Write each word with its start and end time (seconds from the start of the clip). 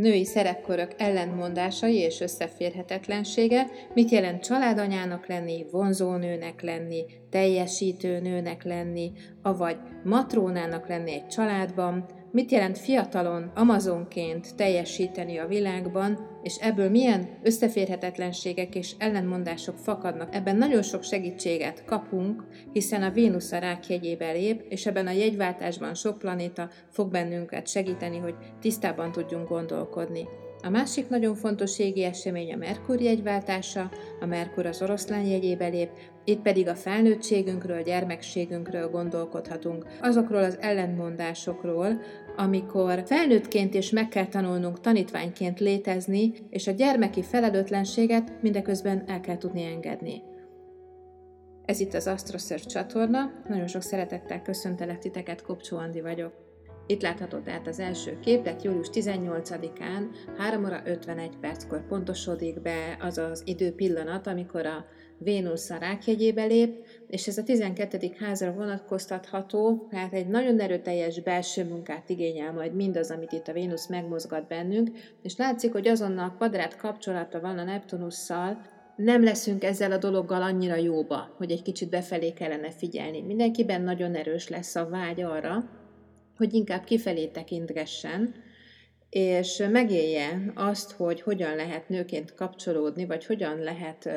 női 0.00 0.24
szerepkörök 0.24 0.92
ellentmondásai 0.96 1.96
és 1.96 2.20
összeférhetetlensége, 2.20 3.66
mit 3.94 4.10
jelent 4.10 4.42
családanyának 4.42 5.26
lenni, 5.26 5.66
vonzónőnek 5.70 6.62
lenni, 6.62 7.04
teljesítő 7.30 8.20
nőnek 8.20 8.64
lenni, 8.64 9.12
avagy 9.42 9.76
matrónának 10.04 10.88
lenni 10.88 11.12
egy 11.12 11.26
családban, 11.26 12.06
mit 12.32 12.50
jelent 12.50 12.78
fiatalon 12.78 13.50
Amazonként 13.54 14.56
teljesíteni 14.56 15.38
a 15.38 15.46
világban, 15.46 16.29
és 16.42 16.56
ebből 16.56 16.90
milyen 16.90 17.28
összeférhetetlenségek 17.42 18.74
és 18.74 18.94
ellentmondások 18.98 19.76
fakadnak. 19.76 20.34
Ebben 20.34 20.56
nagyon 20.56 20.82
sok 20.82 21.02
segítséget 21.02 21.84
kapunk, 21.84 22.44
hiszen 22.72 23.02
a 23.02 23.10
Vénusz 23.10 23.52
a 23.52 23.58
rák 23.58 23.88
jegyébe 23.88 24.32
lép, 24.32 24.64
és 24.68 24.86
ebben 24.86 25.06
a 25.06 25.10
jegyváltásban 25.10 25.94
sok 25.94 26.18
planéta 26.18 26.70
fog 26.90 27.10
bennünket 27.10 27.68
segíteni, 27.68 28.18
hogy 28.18 28.34
tisztában 28.60 29.12
tudjunk 29.12 29.48
gondolkodni. 29.48 30.28
A 30.62 30.68
másik 30.68 31.08
nagyon 31.08 31.34
fontos 31.34 31.78
égi 31.78 32.04
esemény 32.04 32.52
a 32.52 32.56
Merkur 32.56 33.00
jegyváltása, 33.00 33.90
a 34.20 34.26
Merkur 34.26 34.66
az 34.66 34.82
oroszlán 34.82 35.24
jegyébe 35.24 35.66
lép, 35.66 35.90
itt 36.24 36.40
pedig 36.40 36.68
a 36.68 36.74
felnőttségünkről, 36.74 37.82
gyermekségünkről 37.82 38.90
gondolkodhatunk, 38.90 39.86
azokról 40.00 40.42
az 40.42 40.58
ellentmondásokról, 40.60 42.00
amikor 42.36 43.02
felnőttként 43.06 43.74
is 43.74 43.90
meg 43.90 44.08
kell 44.08 44.26
tanulnunk 44.26 44.80
tanítványként 44.80 45.60
létezni, 45.60 46.32
és 46.50 46.66
a 46.66 46.72
gyermeki 46.72 47.22
felelőtlenséget 47.22 48.42
mindeközben 48.42 49.04
el 49.06 49.20
kell 49.20 49.36
tudni 49.36 49.62
engedni. 49.62 50.22
Ez 51.64 51.80
itt 51.80 51.94
az 51.94 52.06
AstroSearch 52.06 52.66
csatorna, 52.66 53.32
nagyon 53.48 53.66
sok 53.66 53.82
szeretettel 53.82 54.42
köszöntelek 54.42 54.98
titeket, 54.98 55.42
Kopcsó 55.42 55.76
Andi 55.76 56.00
vagyok. 56.00 56.49
Itt 56.90 57.02
láthatod 57.02 57.42
tehát 57.42 57.66
az 57.66 57.78
első 57.78 58.18
képet, 58.20 58.62
július 58.62 58.88
18-án 58.92 60.02
3 60.36 60.64
óra 60.64 60.80
51 60.84 61.36
perckor 61.40 61.86
pontosodik 61.86 62.60
be 62.60 62.96
az 63.00 63.18
az 63.18 63.42
időpillanat, 63.44 64.26
amikor 64.26 64.66
a 64.66 64.84
Vénusz 65.18 65.70
a 65.70 65.76
rákjegyébe 65.76 66.44
lép, 66.44 66.86
és 67.06 67.26
ez 67.26 67.38
a 67.38 67.42
12. 67.42 67.98
házra 68.18 68.52
vonatkoztatható, 68.52 69.86
tehát 69.90 70.12
egy 70.12 70.26
nagyon 70.26 70.60
erőteljes 70.60 71.20
belső 71.20 71.64
munkát 71.64 72.08
igényel 72.08 72.52
majd 72.52 72.74
mindaz, 72.74 73.10
amit 73.10 73.32
itt 73.32 73.48
a 73.48 73.52
Vénusz 73.52 73.86
megmozgat 73.86 74.48
bennünk, 74.48 74.90
és 75.22 75.36
látszik, 75.36 75.72
hogy 75.72 75.88
azonnal 75.88 76.34
kvadrát 76.36 76.76
kapcsolata 76.76 77.40
van 77.40 77.58
a 77.58 77.64
Neptunusszal, 77.64 78.60
nem 78.96 79.22
leszünk 79.22 79.64
ezzel 79.64 79.92
a 79.92 79.98
dologgal 79.98 80.42
annyira 80.42 80.76
jóba, 80.76 81.34
hogy 81.36 81.50
egy 81.50 81.62
kicsit 81.62 81.90
befelé 81.90 82.32
kellene 82.32 82.70
figyelni. 82.70 83.20
Mindenkiben 83.22 83.82
nagyon 83.82 84.14
erős 84.14 84.48
lesz 84.48 84.76
a 84.76 84.88
vágy 84.88 85.22
arra, 85.22 85.79
hogy 86.40 86.54
inkább 86.54 86.84
kifelé 86.84 87.26
tekintgessen, 87.26 88.34
és 89.10 89.62
megélje 89.70 90.52
azt, 90.54 90.90
hogy 90.90 91.20
hogyan 91.20 91.56
lehet 91.56 91.88
nőként 91.88 92.34
kapcsolódni, 92.34 93.06
vagy 93.06 93.26
hogyan 93.26 93.58
lehet 93.58 94.08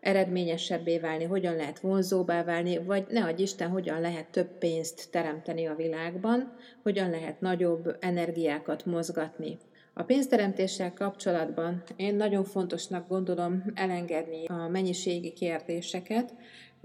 eredményesebbé 0.00 0.98
válni, 0.98 1.24
hogyan 1.24 1.56
lehet 1.56 1.78
vonzóbbá 1.80 2.44
válni, 2.44 2.78
vagy 2.78 3.06
ne 3.08 3.24
adj 3.24 3.42
Isten, 3.42 3.68
hogyan 3.68 4.00
lehet 4.00 4.26
több 4.26 4.58
pénzt 4.58 5.10
teremteni 5.10 5.66
a 5.66 5.74
világban, 5.74 6.56
hogyan 6.82 7.10
lehet 7.10 7.40
nagyobb 7.40 7.96
energiákat 8.00 8.86
mozgatni. 8.86 9.58
A 9.94 10.02
pénzteremtéssel 10.02 10.92
kapcsolatban 10.92 11.82
én 11.96 12.14
nagyon 12.14 12.44
fontosnak 12.44 13.08
gondolom 13.08 13.64
elengedni 13.74 14.46
a 14.46 14.68
mennyiségi 14.68 15.32
kérdéseket. 15.32 16.34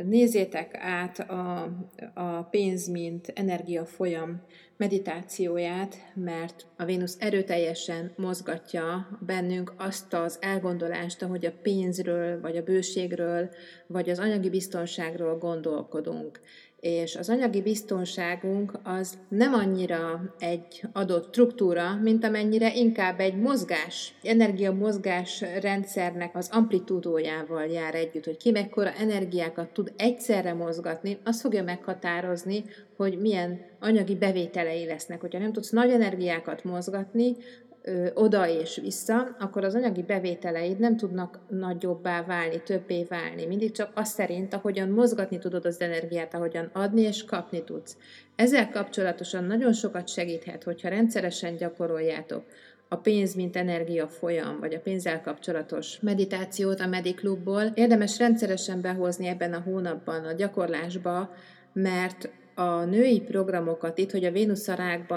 Nézzétek 0.05 0.78
át 0.78 1.19
a, 1.19 1.69
a 2.14 2.42
pénz, 2.42 2.88
mint 2.88 3.31
energiafolyam 3.36 4.41
meditációját, 4.78 5.96
mert 6.16 6.66
a 6.78 6.85
Vénusz 6.85 7.18
erőteljesen 7.19 8.12
mozgatja 8.16 9.07
bennünk 9.25 9.74
azt 9.78 10.13
az 10.13 10.38
elgondolást, 10.41 11.22
hogy 11.22 11.46
a 11.46 11.53
pénzről, 11.62 12.41
vagy 12.41 12.57
a 12.57 12.63
bőségről, 12.63 13.50
vagy 13.88 14.09
az 14.09 14.19
anyagi 14.19 14.50
biztonságról 14.50 15.38
gondolkodunk 15.38 16.40
és 16.79 17.16
az 17.16 17.29
anyagi 17.29 17.62
biztonságunk 17.62 18.79
az 18.84 19.17
nem 19.28 19.53
annyira 19.53 20.34
egy 20.40 20.84
adott 20.94 21.28
struktúra, 21.34 21.95
mint 22.01 22.23
amennyire 22.23 22.75
inkább 22.75 23.19
egy 23.19 23.35
mozgás, 23.35 24.13
energiamozgás 24.23 25.44
rendszernek 25.62 26.35
az 26.35 26.50
amplitúdójával 26.51 27.66
jár 27.66 27.95
együtt, 27.95 28.25
hogy 28.25 28.38
ki 28.38 28.51
mekkora 28.51 28.91
energiákat 28.94 29.69
tud 29.69 29.94
egyszerre 29.97 30.53
mozgatni, 30.53 31.18
az 31.23 31.41
fogja 31.41 31.63
meghatározni, 31.63 32.63
hogy 32.95 33.19
milyen 33.19 33.62
anyagi 33.79 34.16
bevételei 34.16 34.85
lesznek. 34.85 35.22
Hogyha 35.22 35.39
nem 35.39 35.53
tudsz 35.53 35.69
nagy 35.69 35.91
energiákat 35.91 36.63
mozgatni, 36.63 37.35
ö, 37.81 38.07
oda 38.13 38.47
és 38.47 38.79
vissza, 38.81 39.35
akkor 39.40 39.63
az 39.63 39.75
anyagi 39.75 40.03
bevételeid 40.03 40.79
nem 40.79 40.97
tudnak 40.97 41.40
nagyobbá 41.47 42.23
válni, 42.23 42.62
többé 42.63 43.03
válni. 43.03 43.45
Mindig 43.45 43.72
csak 43.72 43.91
az 43.95 44.09
szerint, 44.09 44.53
ahogyan 44.53 44.90
mozgatni 44.90 45.38
tudod 45.38 45.66
az 45.66 45.81
energiát, 45.81 46.34
ahogyan 46.34 46.69
adni 46.73 47.01
és 47.01 47.23
kapni 47.23 47.63
tudsz. 47.63 47.97
Ezzel 48.35 48.69
kapcsolatosan 48.69 49.44
nagyon 49.44 49.73
sokat 49.73 50.07
segíthet, 50.07 50.63
hogyha 50.63 50.89
rendszeresen 50.89 51.56
gyakoroljátok 51.56 52.44
a 52.89 52.95
pénz, 52.95 53.35
mint 53.35 53.56
energia 53.56 54.07
folyam, 54.07 54.59
vagy 54.59 54.73
a 54.73 54.79
pénzzel 54.79 55.22
kapcsolatos 55.22 56.00
meditációt 56.00 56.79
a 56.79 56.88
Mediklubból. 56.88 57.63
Érdemes 57.73 58.18
rendszeresen 58.18 58.81
behozni 58.81 59.28
ebben 59.28 59.53
a 59.53 59.62
hónapban 59.66 60.25
a 60.25 60.34
gyakorlásba, 60.34 61.34
mert 61.73 62.29
a 62.59 62.86
női 62.86 63.22
programokat, 63.22 63.97
itt, 63.97 64.12
hogy 64.12 64.24
a 64.24 64.31
Vénusz 64.31 64.68
a 64.68 64.75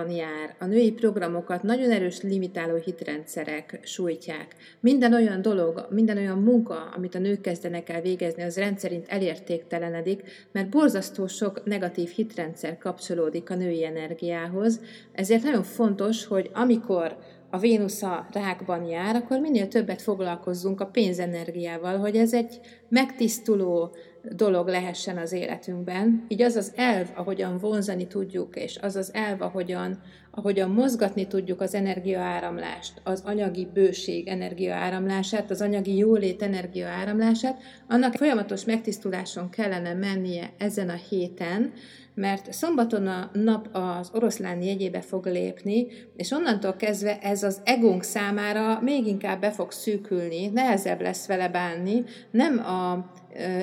jár, 0.09 0.55
a 0.59 0.65
női 0.65 0.93
programokat 0.93 1.63
nagyon 1.63 1.91
erős 1.91 2.21
limitáló 2.21 2.77
hitrendszerek 2.77 3.81
sújtják. 3.83 4.57
Minden 4.81 5.15
olyan 5.15 5.43
dolog, 5.43 5.87
minden 5.91 6.17
olyan 6.17 6.39
munka, 6.39 6.89
amit 6.97 7.15
a 7.15 7.19
nők 7.19 7.41
kezdenek 7.41 7.89
el 7.89 8.01
végezni, 8.01 8.43
az 8.43 8.57
rendszerint 8.57 9.07
elértéktelenedik, 9.09 10.23
mert 10.53 10.69
borzasztó 10.69 11.27
sok 11.27 11.65
negatív 11.65 12.09
hitrendszer 12.09 12.79
kapcsolódik 12.79 13.51
a 13.51 13.55
női 13.55 13.85
energiához. 13.85 14.81
Ezért 15.13 15.43
nagyon 15.43 15.63
fontos, 15.63 16.27
hogy 16.27 16.51
amikor 16.53 17.17
a 17.51 17.59
Vénusz 17.59 18.03
a 18.03 18.27
rákban 18.33 18.85
jár, 18.85 19.17
akkor 19.17 19.41
minél 19.41 19.69
többet 19.69 20.03
foglalkozzunk 20.03 20.81
a 20.81 20.87
pénzenergiával, 20.87 21.99
hogy 21.99 22.17
ez 22.17 22.35
egy 22.35 22.61
megtisztuló, 22.89 23.95
dolog 24.31 24.69
lehessen 24.69 25.19
az 25.19 25.33
életünkben. 25.33 26.25
Így 26.29 26.43
az 26.43 26.57
az 26.57 26.73
elv, 26.77 27.07
ahogyan 27.15 27.59
vonzani 27.59 28.07
tudjuk, 28.07 28.57
és 28.57 28.79
az 28.83 28.97
az 28.97 29.15
elv, 29.15 29.43
ahogyan, 29.43 30.01
ahogyan 30.31 30.71
mozgatni 30.71 31.27
tudjuk 31.27 31.61
az 31.61 31.75
energiaáramlást, 31.75 33.01
az 33.05 33.23
anyagi 33.25 33.69
bőség 33.75 34.29
energiaáramlását, 34.29 35.51
az 35.51 35.61
anyagi 35.61 35.97
jólét 35.97 36.43
energiaáramlását, 36.43 37.63
annak 37.89 38.15
folyamatos 38.15 38.65
megtisztuláson 38.65 39.51
kellene 39.51 39.95
mennie 39.95 40.53
ezen 40.59 40.89
a 40.89 40.99
héten, 41.09 41.73
mert 42.15 42.53
szombaton 42.53 43.07
a 43.07 43.31
nap 43.33 43.69
az 43.73 44.11
oroszlán 44.13 44.63
jegyébe 44.63 45.01
fog 45.01 45.27
lépni, 45.27 45.87
és 46.17 46.31
onnantól 46.31 46.77
kezdve 46.77 47.19
ez 47.19 47.43
az 47.43 47.61
egónk 47.65 48.03
számára 48.03 48.81
még 48.81 49.07
inkább 49.07 49.41
be 49.41 49.51
fog 49.51 49.71
szűkülni, 49.71 50.47
nehezebb 50.47 51.01
lesz 51.01 51.27
vele 51.27 51.49
bánni, 51.49 52.05
nem 52.31 52.59
a 52.59 53.11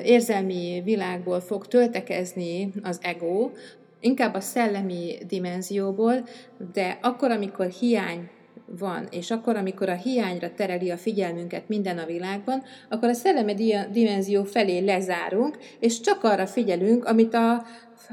érzelmi 0.03 0.81
világból 0.83 1.39
fog 1.39 1.67
töltekezni 1.67 2.71
az 2.83 2.99
ego, 3.01 3.49
inkább 3.99 4.33
a 4.33 4.39
szellemi 4.39 5.17
dimenzióból, 5.27 6.27
de 6.73 6.97
akkor, 7.01 7.31
amikor 7.31 7.65
hiány 7.65 8.29
van, 8.77 9.07
és 9.11 9.31
akkor, 9.31 9.55
amikor 9.55 9.89
a 9.89 9.95
hiányra 9.95 10.53
tereli 10.53 10.89
a 10.89 10.97
figyelmünket 10.97 11.67
minden 11.67 11.97
a 11.97 12.05
világban, 12.05 12.63
akkor 12.89 13.09
a 13.09 13.13
szellemi 13.13 13.75
dimenzió 13.91 14.43
felé 14.43 14.79
lezárunk, 14.79 15.57
és 15.79 15.99
csak 15.99 16.23
arra 16.23 16.47
figyelünk, 16.47 17.05
amit 17.05 17.33
a 17.33 17.63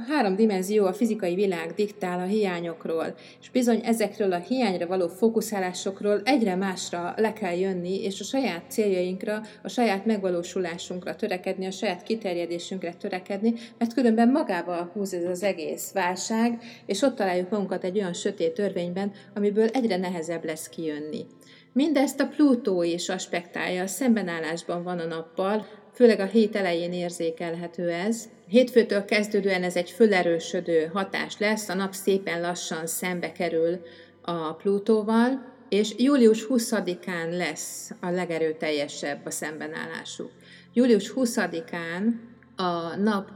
három 0.09 0.37
dimenzió 0.37 0.87
a 0.87 0.93
fizikai 0.93 1.35
világ 1.35 1.73
diktál 1.75 2.21
a 2.21 2.25
hiányokról, 2.25 3.15
és 3.41 3.50
bizony 3.50 3.81
ezekről 3.85 4.33
a 4.33 4.38
hiányra 4.38 4.87
való 4.87 5.09
fókuszálásokról 5.09 6.21
egyre 6.25 6.55
másra 6.55 7.15
le 7.17 7.33
kell 7.33 7.59
jönni, 7.59 8.03
és 8.03 8.21
a 8.21 8.25
saját 8.25 8.71
céljainkra, 8.71 9.41
a 9.62 9.69
saját 9.69 10.06
megvalósulásunkra 10.06 11.17
törekedni, 11.17 11.67
a 11.67 11.71
saját 11.71 12.03
kiterjedésünkre 12.03 12.94
törekedni, 12.94 13.55
mert 13.79 13.94
különben 13.94 14.29
magával 14.29 14.91
húz 14.93 15.15
ez 15.15 15.25
az 15.25 15.43
egész 15.43 15.93
válság, 15.93 16.62
és 16.87 17.03
ott 17.03 17.17
találjuk 17.17 17.50
magunkat 17.50 17.85
egy 17.85 17.99
olyan 17.99 18.15
sötét 18.15 18.55
törvényben, 18.55 19.12
amiből 19.35 19.69
egyre 19.69 19.97
nehezebb 19.97 20.44
lesz 20.44 20.69
kijönni. 20.69 21.27
Mindezt 21.73 22.21
a 22.21 22.27
Plutó 22.27 22.83
is 22.83 23.09
aspektálja, 23.09 23.87
szembenállásban 23.87 24.83
van 24.83 24.99
a 24.99 25.05
nappal, 25.05 25.67
főleg 25.96 26.20
a 26.20 26.25
hét 26.25 26.56
elején 26.56 26.93
érzékelhető 26.93 27.90
ez. 27.90 28.28
Hétfőtől 28.48 29.04
kezdődően 29.04 29.62
ez 29.62 29.76
egy 29.76 29.90
fölerősödő 29.90 30.90
hatás 30.93 31.38
lesz, 31.38 31.69
a 31.69 31.75
nap 31.75 31.93
szépen 31.93 32.40
lassan 32.40 32.87
szembe 32.87 33.32
kerül 33.32 33.81
a 34.22 34.52
Plutóval, 34.52 35.54
és 35.69 35.94
július 35.96 36.46
20-án 36.48 37.37
lesz 37.37 37.90
a 38.00 38.10
legerőteljesebb 38.10 39.26
a 39.26 39.31
szembenállásuk. 39.31 40.31
Július 40.72 41.12
20-án 41.16 42.12
a 42.56 42.96
nap 42.96 43.31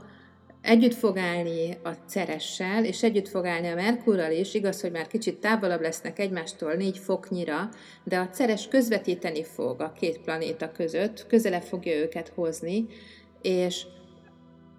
együtt 0.62 0.94
fog 0.94 1.18
állni 1.18 1.78
a 1.82 1.90
Ceressel, 2.08 2.84
és 2.84 3.02
együtt 3.02 3.28
fog 3.28 3.46
állni 3.46 3.68
a 3.68 3.74
Merkurral 3.74 4.32
is, 4.32 4.54
igaz, 4.54 4.80
hogy 4.80 4.90
már 4.90 5.06
kicsit 5.06 5.38
távolabb 5.38 5.80
lesznek 5.80 6.18
egymástól 6.18 6.72
négy 6.72 6.98
foknyira, 6.98 7.68
de 8.04 8.18
a 8.18 8.28
Ceres 8.28 8.68
közvetíteni 8.68 9.44
fog 9.44 9.80
a 9.80 9.92
két 9.92 10.20
planéta 10.20 10.72
között, 10.72 11.26
közelebb 11.26 11.62
fogja 11.62 11.96
őket 11.96 12.32
hozni, 12.34 12.86
és 13.42 13.86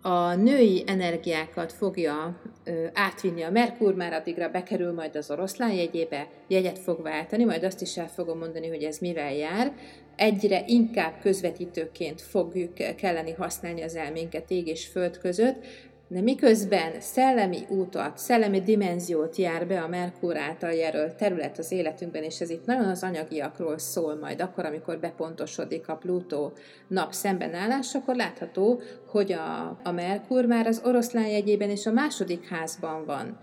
a 0.01 0.35
női 0.35 0.83
energiákat 0.85 1.73
fogja 1.73 2.41
ö, 2.63 2.85
átvinni 2.93 3.41
a 3.41 3.51
Merkur, 3.51 3.95
már 3.95 4.13
addigra 4.13 4.49
bekerül 4.49 4.93
majd 4.93 5.15
az 5.15 5.31
oroszlán 5.31 5.71
jegyébe, 5.71 6.27
jegyet 6.47 6.79
fog 6.79 7.01
váltani, 7.01 7.43
majd 7.43 7.63
azt 7.63 7.81
is 7.81 7.97
el 7.97 8.07
fogom 8.07 8.37
mondani, 8.37 8.67
hogy 8.67 8.83
ez 8.83 8.97
mivel 8.97 9.33
jár. 9.33 9.73
Egyre 10.21 10.63
inkább 10.67 11.13
közvetítőként 11.21 12.21
fogjuk 12.21 12.73
kelleni 12.73 13.31
használni 13.31 13.81
az 13.81 13.95
elménket 13.95 14.51
ég 14.51 14.67
és 14.67 14.87
föld 14.87 15.17
között, 15.17 15.65
de 16.07 16.21
miközben 16.21 16.91
szellemi 16.99 17.57
útat, 17.69 18.17
szellemi 18.17 18.61
dimenziót 18.61 19.35
jár 19.35 19.67
be 19.67 19.81
a 19.81 19.87
Merkur 19.87 20.37
által 20.37 20.71
jelölt 20.71 21.15
terület 21.15 21.57
az 21.57 21.71
életünkben, 21.71 22.23
és 22.23 22.41
ez 22.41 22.49
itt 22.49 22.65
nagyon 22.65 22.89
az 22.89 23.03
anyagiakról 23.03 23.77
szól 23.77 24.15
majd, 24.15 24.41
akkor, 24.41 24.65
amikor 24.65 24.99
bepontosodik 24.99 25.87
a 25.87 25.95
Plutó 25.95 26.53
nap 26.87 27.13
szembenállás, 27.13 27.95
akkor 27.95 28.15
látható, 28.15 28.81
hogy 29.07 29.31
a, 29.31 29.79
a 29.83 29.91
Merkur 29.91 30.45
már 30.45 30.67
az 30.67 30.81
oroszlán 30.85 31.27
jegyében 31.27 31.69
és 31.69 31.85
a 31.85 31.91
második 31.91 32.47
házban 32.47 33.05
van. 33.05 33.37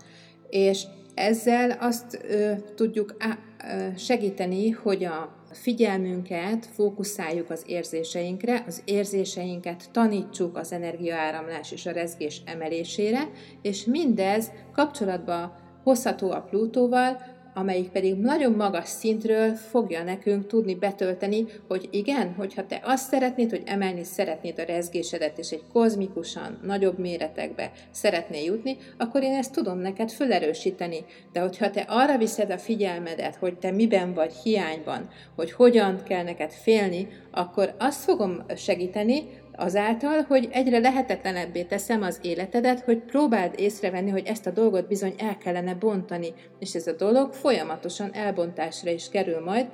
És 0.49 0.83
ezzel 1.13 1.71
azt 1.79 2.19
ö, 2.29 2.51
tudjuk 2.75 3.15
á, 3.17 3.37
ö, 3.73 3.97
segíteni, 3.97 4.69
hogy 4.69 5.03
a 5.03 5.38
figyelmünket 5.51 6.65
fókuszáljuk 6.65 7.49
az 7.49 7.63
érzéseinkre, 7.67 8.63
az 8.67 8.81
érzéseinket 8.85 9.91
tanítsuk 9.91 10.57
az 10.57 10.71
energiaáramlás 10.71 11.71
és 11.71 11.85
a 11.85 11.91
rezgés 11.91 12.41
emelésére, 12.45 13.29
és 13.61 13.85
mindez 13.85 14.51
kapcsolatba 14.73 15.57
hozható 15.83 16.31
a 16.31 16.41
Plutóval, 16.41 17.21
amelyik 17.59 17.89
pedig 17.89 18.15
nagyon 18.15 18.51
magas 18.51 18.87
szintről 18.87 19.53
fogja 19.53 20.03
nekünk 20.03 20.47
tudni 20.47 20.75
betölteni, 20.75 21.45
hogy 21.67 21.87
igen, 21.91 22.33
hogyha 22.37 22.65
te 22.65 22.79
azt 22.83 23.09
szeretnéd, 23.09 23.49
hogy 23.49 23.63
emelni 23.65 24.03
szeretnéd 24.03 24.59
a 24.59 24.63
rezgésedet, 24.63 25.37
és 25.37 25.49
egy 25.49 25.63
kozmikusan 25.73 26.59
nagyobb 26.63 26.99
méretekbe 26.99 27.71
szeretnél 27.91 28.43
jutni, 28.43 28.77
akkor 28.97 29.23
én 29.23 29.33
ezt 29.33 29.53
tudom 29.53 29.77
neked 29.77 30.11
fölerősíteni. 30.11 31.05
De 31.31 31.39
hogyha 31.39 31.69
te 31.69 31.85
arra 31.87 32.17
viszed 32.17 32.51
a 32.51 32.57
figyelmedet, 32.57 33.35
hogy 33.35 33.57
te 33.57 33.71
miben 33.71 34.13
vagy 34.13 34.33
hiányban, 34.43 35.09
hogy 35.35 35.51
hogyan 35.51 36.03
kell 36.03 36.23
neked 36.23 36.51
félni, 36.51 37.07
akkor 37.31 37.73
azt 37.77 38.03
fogom 38.03 38.43
segíteni, 38.55 39.38
azáltal, 39.59 40.21
hogy 40.21 40.47
egyre 40.51 40.79
lehetetlenebbé 40.79 41.63
teszem 41.63 42.01
az 42.01 42.19
életedet, 42.21 42.79
hogy 42.79 42.97
próbáld 42.97 43.53
észrevenni, 43.57 44.09
hogy 44.09 44.25
ezt 44.25 44.47
a 44.47 44.51
dolgot 44.51 44.87
bizony 44.87 45.13
el 45.17 45.37
kellene 45.37 45.73
bontani, 45.75 46.33
és 46.59 46.73
ez 46.73 46.87
a 46.87 46.93
dolog 46.93 47.33
folyamatosan 47.33 48.13
elbontásra 48.13 48.91
is 48.91 49.09
kerül 49.09 49.43
majd, 49.43 49.67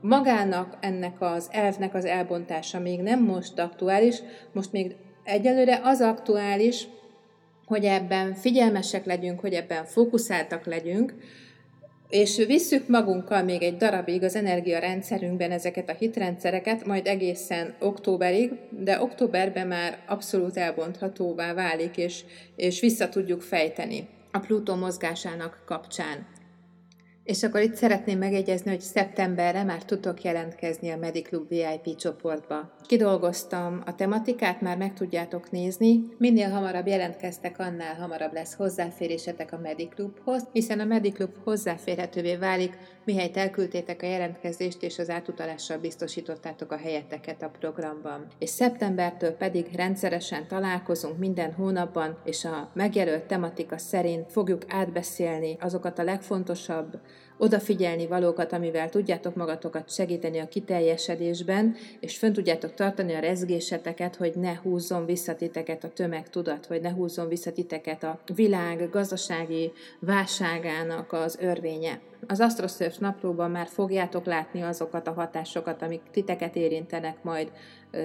magának 0.00 0.76
ennek 0.80 1.20
az 1.20 1.48
elvnek 1.50 1.94
az 1.94 2.04
elbontása 2.04 2.78
még 2.78 3.00
nem 3.00 3.22
most 3.22 3.58
aktuális, 3.58 4.18
most 4.52 4.72
még 4.72 4.96
egyelőre 5.24 5.80
az 5.82 6.00
aktuális, 6.00 6.88
hogy 7.66 7.84
ebben 7.84 8.34
figyelmesek 8.34 9.04
legyünk, 9.04 9.40
hogy 9.40 9.52
ebben 9.52 9.84
fókuszáltak 9.84 10.66
legyünk, 10.66 11.14
és 12.12 12.36
visszük 12.46 12.88
magunkkal 12.88 13.42
még 13.42 13.62
egy 13.62 13.76
darabig 13.76 14.22
az 14.22 14.36
energiarendszerünkben 14.36 15.50
ezeket 15.50 15.88
a 15.88 15.94
hitrendszereket, 15.98 16.86
majd 16.86 17.06
egészen 17.06 17.74
októberig, 17.80 18.52
de 18.70 19.02
októberben 19.02 19.66
már 19.66 19.98
abszolút 20.06 20.56
elbonthatóvá 20.56 21.54
válik, 21.54 21.96
és, 21.96 22.24
és 22.56 22.80
vissza 22.80 23.08
tudjuk 23.08 23.42
fejteni 23.42 24.08
a 24.30 24.38
Plutó 24.38 24.74
mozgásának 24.74 25.62
kapcsán. 25.66 26.26
És 27.24 27.42
akkor 27.42 27.60
itt 27.60 27.74
szeretném 27.74 28.18
megegyezni, 28.18 28.70
hogy 28.70 28.80
szeptemberre 28.80 29.62
már 29.62 29.84
tudok 29.84 30.22
jelentkezni 30.22 30.90
a 30.90 30.96
Mediclub 30.96 31.48
VIP 31.48 31.96
csoportba. 31.96 32.74
Kidolgoztam 32.86 33.82
a 33.86 33.94
tematikát, 33.94 34.60
már 34.60 34.76
meg 34.76 34.94
tudjátok 34.94 35.50
nézni. 35.50 36.00
Minél 36.18 36.50
hamarabb 36.50 36.86
jelentkeztek, 36.86 37.58
annál 37.58 37.94
hamarabb 37.94 38.32
lesz 38.32 38.54
hozzáférésetek 38.54 39.52
a 39.52 39.58
Mediclubhoz, 39.58 40.42
hiszen 40.52 40.80
a 40.80 40.84
Mediclub 40.84 41.30
hozzáférhetővé 41.44 42.36
válik, 42.36 42.78
mihelyt 43.04 43.36
elküldtétek 43.36 44.02
a 44.02 44.06
jelentkezést, 44.06 44.82
és 44.82 44.98
az 44.98 45.10
átutalással 45.10 45.78
biztosítottátok 45.78 46.72
a 46.72 46.76
helyeteket 46.76 47.42
a 47.42 47.50
programban. 47.58 48.26
És 48.38 48.50
szeptembertől 48.50 49.32
pedig 49.32 49.66
rendszeresen 49.74 50.46
találkozunk 50.48 51.18
minden 51.18 51.52
hónapban, 51.52 52.18
és 52.24 52.44
a 52.44 52.70
megjelölt 52.74 53.24
tematika 53.24 53.78
szerint 53.78 54.32
fogjuk 54.32 54.62
átbeszélni 54.68 55.56
azokat 55.60 55.98
a 55.98 56.02
legfontosabb 56.02 57.00
odafigyelni 57.42 58.06
valókat, 58.06 58.52
amivel 58.52 58.88
tudjátok 58.88 59.34
magatokat 59.34 59.92
segíteni 59.92 60.38
a 60.38 60.48
kiteljesedésben, 60.48 61.74
és 62.00 62.16
fönn 62.16 62.32
tudjátok 62.32 62.74
tartani 62.74 63.14
a 63.14 63.20
rezgéseteket, 63.20 64.16
hogy 64.16 64.32
ne 64.34 64.56
húzzon 64.62 65.06
vissza 65.06 65.34
titeket 65.34 65.84
a 65.84 65.88
tömegtudat, 65.88 66.66
vagy 66.66 66.80
ne 66.80 66.90
húzzon 66.90 67.28
vissza 67.28 67.52
titeket 67.52 68.02
a 68.02 68.20
világ 68.34 68.88
gazdasági 68.90 69.72
válságának 69.98 71.12
az 71.12 71.38
örvénye. 71.40 72.00
Az 72.26 72.40
AstroSurf 72.40 72.98
naplóban 72.98 73.50
már 73.50 73.66
fogjátok 73.66 74.24
látni 74.24 74.60
azokat 74.60 75.06
a 75.06 75.12
hatásokat, 75.12 75.82
amik 75.82 76.00
titeket 76.10 76.56
érintenek 76.56 77.22
majd 77.22 77.50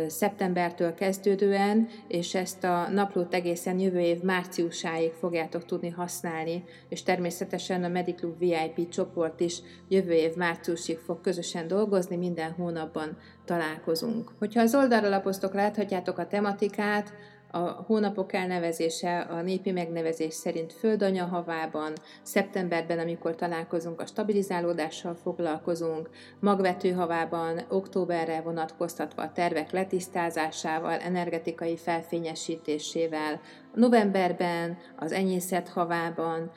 szeptembertől 0.08 0.94
kezdődően, 0.94 1.88
és 2.08 2.36
ezt 2.36 2.64
a 2.64 2.88
naplót 2.90 3.34
egészen 3.34 3.80
jövő 3.80 4.00
év 4.00 4.22
márciusáig 4.22 5.12
fogjátok 5.12 5.66
tudni 5.66 5.90
használni, 5.90 6.64
és 6.90 7.04
természetesen 7.04 7.84
a 7.84 7.88
Mediclub 7.88 8.40
VIP 8.40 8.90
csoport 8.90 9.40
is 9.40 9.62
jövő 9.88 10.14
év 10.14 10.36
márciusig 10.36 10.98
fog 10.98 11.22
közösen 11.22 11.68
dolgozni, 11.68 12.16
minden 12.16 12.52
hónapban 12.52 13.18
találkozunk. 13.46 14.32
Hogyha 14.40 14.62
az 14.62 14.76
oldalra 14.76 15.10
lapoztok, 15.10 15.54
láthatjátok 15.54 16.18
a 16.18 16.28
tematikát, 16.28 17.14
a 17.52 17.60
hónapok 17.60 18.34
elnevezése 18.34 19.20
a 19.20 19.42
népi 19.42 19.72
megnevezés 19.72 20.34
szerint 20.34 20.74
földanya 20.74 21.26
havában, 21.26 21.94
szeptemberben, 22.22 23.00
amikor 23.00 23.36
találkozunk, 23.36 24.02
a 24.02 24.06
stabilizálódással 24.06 25.16
foglalkozunk, 25.16 26.10
magvető 26.40 26.92
havában, 26.92 27.62
októberre 27.70 28.42
vonatkoztatva 28.42 29.22
a 29.22 29.32
tervek 29.32 29.72
letisztázásával, 29.72 31.00
energetikai 31.00 31.78
felfényesítésével, 31.78 33.42
novemberben, 33.78 34.78
az 34.96 35.12
enyészet 35.12 35.68
havában 35.68 36.52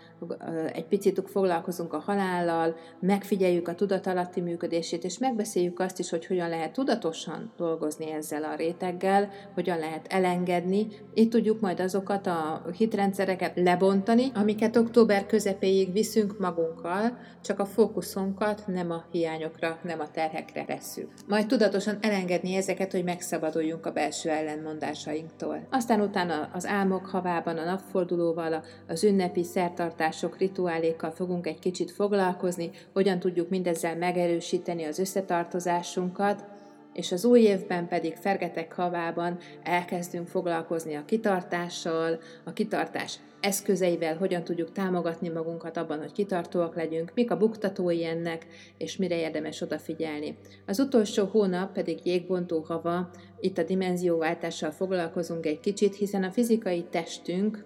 egy 0.72 0.86
picit 0.86 1.22
foglalkozunk 1.26 1.92
a 1.92 1.98
halállal, 1.98 2.76
megfigyeljük 3.00 3.68
a 3.68 3.74
tudatalatti 3.74 4.40
működését, 4.40 5.04
és 5.04 5.18
megbeszéljük 5.18 5.80
azt 5.80 5.98
is, 5.98 6.10
hogy 6.10 6.26
hogyan 6.26 6.48
lehet 6.48 6.72
tudatosan 6.72 7.52
dolgozni 7.56 8.12
ezzel 8.12 8.44
a 8.44 8.54
réteggel, 8.54 9.30
hogyan 9.54 9.78
lehet 9.78 10.06
elengedni. 10.08 10.86
Itt 11.14 11.30
tudjuk 11.30 11.60
majd 11.60 11.80
azokat 11.80 12.26
a 12.26 12.62
hitrendszereket 12.76 13.52
lebontani, 13.54 14.30
amiket 14.34 14.76
október 14.76 15.26
közepéig 15.26 15.92
viszünk 15.92 16.38
magunkkal, 16.38 17.18
csak 17.42 17.58
a 17.58 17.64
fókuszunkat 17.64 18.62
nem 18.66 18.90
a 18.90 19.04
hiányokra, 19.10 19.78
nem 19.82 20.00
a 20.00 20.10
terhekre 20.10 20.64
vesszük. 20.64 21.12
Majd 21.28 21.46
tudatosan 21.46 21.98
elengedni 22.00 22.54
ezeket, 22.54 22.92
hogy 22.92 23.04
megszabaduljunk 23.04 23.86
a 23.86 23.92
belső 23.92 24.28
ellenmondásainktól. 24.28 25.66
Aztán 25.70 26.00
utána 26.00 26.48
az 26.52 26.66
álmok 26.66 27.06
havában, 27.10 27.56
a 27.56 27.64
napfordulóval, 27.64 28.64
az 28.88 29.04
ünnepi 29.04 29.44
szertartások, 29.44 30.38
rituálékkal 30.38 31.10
fogunk 31.10 31.46
egy 31.46 31.58
kicsit 31.58 31.90
foglalkozni, 31.90 32.70
hogyan 32.92 33.18
tudjuk 33.18 33.48
mindezzel 33.48 33.96
megerősíteni 33.96 34.84
az 34.84 34.98
összetartozásunkat, 34.98 36.44
és 36.92 37.12
az 37.12 37.25
új 37.25 37.40
évben 37.40 37.88
pedig 37.88 38.14
Fergetek 38.14 38.73
havában 38.73 39.38
elkezdünk 39.62 40.28
foglalkozni 40.28 40.94
a 40.94 41.04
kitartással, 41.04 42.18
a 42.44 42.52
kitartás 42.52 43.18
eszközeivel, 43.40 44.16
hogyan 44.16 44.44
tudjuk 44.44 44.73
támogatni 44.73 45.28
magunkat 45.28 45.76
abban, 45.76 45.99
hogy 45.99 46.12
kitartóak 46.12 46.75
legyünk, 46.75 47.12
mik 47.14 47.30
a 47.30 47.37
buktatói 47.37 48.04
ennek, 48.04 48.47
és 48.78 48.97
mire 48.97 49.18
érdemes 49.18 49.61
odafigyelni. 49.61 50.37
Az 50.66 50.78
utolsó 50.78 51.25
hónap 51.25 51.73
pedig 51.73 51.99
jégbontó 52.02 52.64
hava, 52.68 53.11
itt 53.40 53.59
a 53.59 53.62
dimenzióváltással 53.62 54.70
foglalkozunk 54.70 55.47
egy 55.47 55.61
kicsit, 55.61 55.97
hiszen 55.97 56.23
a 56.23 56.30
fizikai 56.30 56.85
testünk 56.90 57.64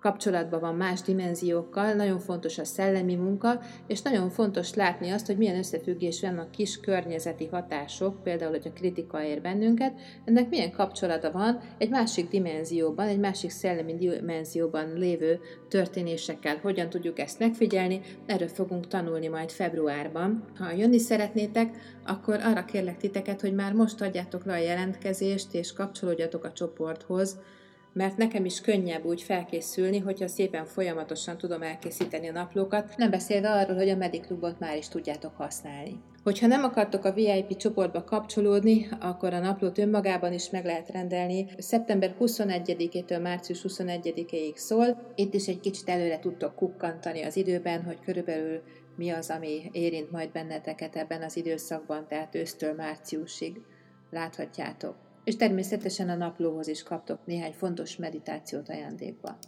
kapcsolatban 0.00 0.60
van 0.60 0.74
más 0.74 1.02
dimenziókkal, 1.02 1.92
nagyon 1.92 2.18
fontos 2.18 2.58
a 2.58 2.64
szellemi 2.64 3.14
munka, 3.14 3.60
és 3.86 4.02
nagyon 4.02 4.30
fontos 4.30 4.74
látni 4.74 5.10
azt, 5.10 5.26
hogy 5.26 5.36
milyen 5.36 5.56
összefüggés 5.56 6.20
van 6.20 6.38
a 6.38 6.50
kis 6.50 6.80
környezeti 6.80 7.46
hatások, 7.46 8.22
például, 8.22 8.50
hogy 8.50 8.66
a 8.66 8.72
kritika 8.72 9.24
ér 9.24 9.40
bennünket, 9.40 9.92
ennek 10.24 10.48
milyen 10.48 10.70
kapcsolata 10.70 11.30
van 11.30 11.60
egy 11.78 11.88
másik 11.88 12.28
dimenzióban, 12.28 13.06
egy 13.06 13.18
másik 13.18 13.50
szellemi 13.50 13.94
dimenzióban 13.94 14.92
lévő 14.94 15.40
történésekkel. 15.68 16.58
Hogyan 16.62 16.88
tudjuk 16.88 17.18
ezt 17.18 17.38
megfigyelni, 17.38 18.00
erről 18.26 18.48
fogunk 18.48 18.86
tanulni 18.86 19.28
majd 19.28 19.50
februárban. 19.50 20.44
Ha 20.58 20.72
jönni 20.72 20.98
szeretnétek, 20.98 21.76
akkor 22.06 22.40
arra 22.42 22.64
kérlek 22.64 22.96
titeket, 22.96 23.40
hogy 23.40 23.54
már 23.54 23.72
most 23.72 24.00
adjátok 24.00 24.44
le 24.44 24.52
a 24.52 24.56
jelentkezést, 24.56 25.54
és 25.54 25.72
kapcsolódjatok 25.72 26.44
a 26.44 26.52
csoporthoz, 26.52 27.38
mert 27.98 28.16
nekem 28.16 28.44
is 28.44 28.60
könnyebb 28.60 29.04
úgy 29.04 29.22
felkészülni, 29.22 29.98
hogyha 29.98 30.28
szépen 30.28 30.64
folyamatosan 30.64 31.38
tudom 31.38 31.62
elkészíteni 31.62 32.28
a 32.28 32.32
naplókat, 32.32 32.96
nem 32.96 33.10
beszélve 33.10 33.50
arról, 33.50 33.76
hogy 33.76 33.88
a 33.88 33.96
Mediklubot 33.96 34.58
már 34.58 34.76
is 34.76 34.88
tudjátok 34.88 35.36
használni. 35.36 36.00
Hogyha 36.22 36.46
nem 36.46 36.64
akartok 36.64 37.04
a 37.04 37.12
VIP 37.12 37.56
csoportba 37.56 38.04
kapcsolódni, 38.04 38.88
akkor 39.00 39.34
a 39.34 39.38
naplót 39.38 39.78
önmagában 39.78 40.32
is 40.32 40.50
meg 40.50 40.64
lehet 40.64 40.90
rendelni. 40.90 41.46
Szeptember 41.58 42.14
21-től 42.20 43.22
március 43.22 43.64
21-ig 43.68 44.56
szól. 44.56 45.12
Itt 45.14 45.34
is 45.34 45.46
egy 45.46 45.60
kicsit 45.60 45.88
előre 45.88 46.18
tudtok 46.18 46.54
kukkantani 46.54 47.22
az 47.22 47.36
időben, 47.36 47.82
hogy 47.82 48.00
körülbelül 48.04 48.60
mi 48.96 49.10
az, 49.10 49.30
ami 49.30 49.68
érint 49.72 50.10
majd 50.10 50.30
benneteket 50.30 50.96
ebben 50.96 51.22
az 51.22 51.36
időszakban, 51.36 52.06
tehát 52.08 52.34
ősztől 52.34 52.74
márciusig 52.74 53.60
láthatjátok. 54.10 55.07
És 55.28 55.36
természetesen 55.36 56.08
a 56.08 56.14
naplóhoz 56.14 56.68
is 56.68 56.82
kaptok 56.82 57.26
néhány 57.26 57.52
fontos 57.52 57.96
meditációt 57.96 58.68
ajándékba. 58.68 59.38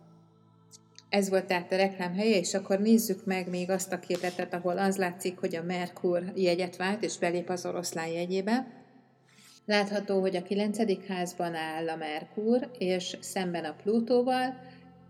Ez 1.08 1.28
volt 1.28 1.46
tehát 1.46 1.72
a 1.72 1.76
reklám 1.76 2.14
helye, 2.14 2.36
és 2.36 2.54
akkor 2.54 2.80
nézzük 2.80 3.24
meg 3.24 3.48
még 3.48 3.70
azt 3.70 3.92
a 3.92 3.98
képletet, 3.98 4.54
ahol 4.54 4.78
az 4.78 4.96
látszik, 4.96 5.38
hogy 5.38 5.56
a 5.56 5.62
Merkur 5.62 6.32
jegyet 6.34 6.76
vált, 6.76 7.02
és 7.02 7.18
belép 7.18 7.48
az 7.48 7.66
oroszlán 7.66 8.08
jegyébe. 8.08 8.66
Látható, 9.66 10.20
hogy 10.20 10.36
a 10.36 10.42
kilencedik 10.42 11.06
házban 11.06 11.54
áll 11.54 11.88
a 11.88 11.96
Merkur, 11.96 12.70
és 12.78 13.16
szemben 13.20 13.64
a 13.64 13.76
Plutóval, 13.82 14.54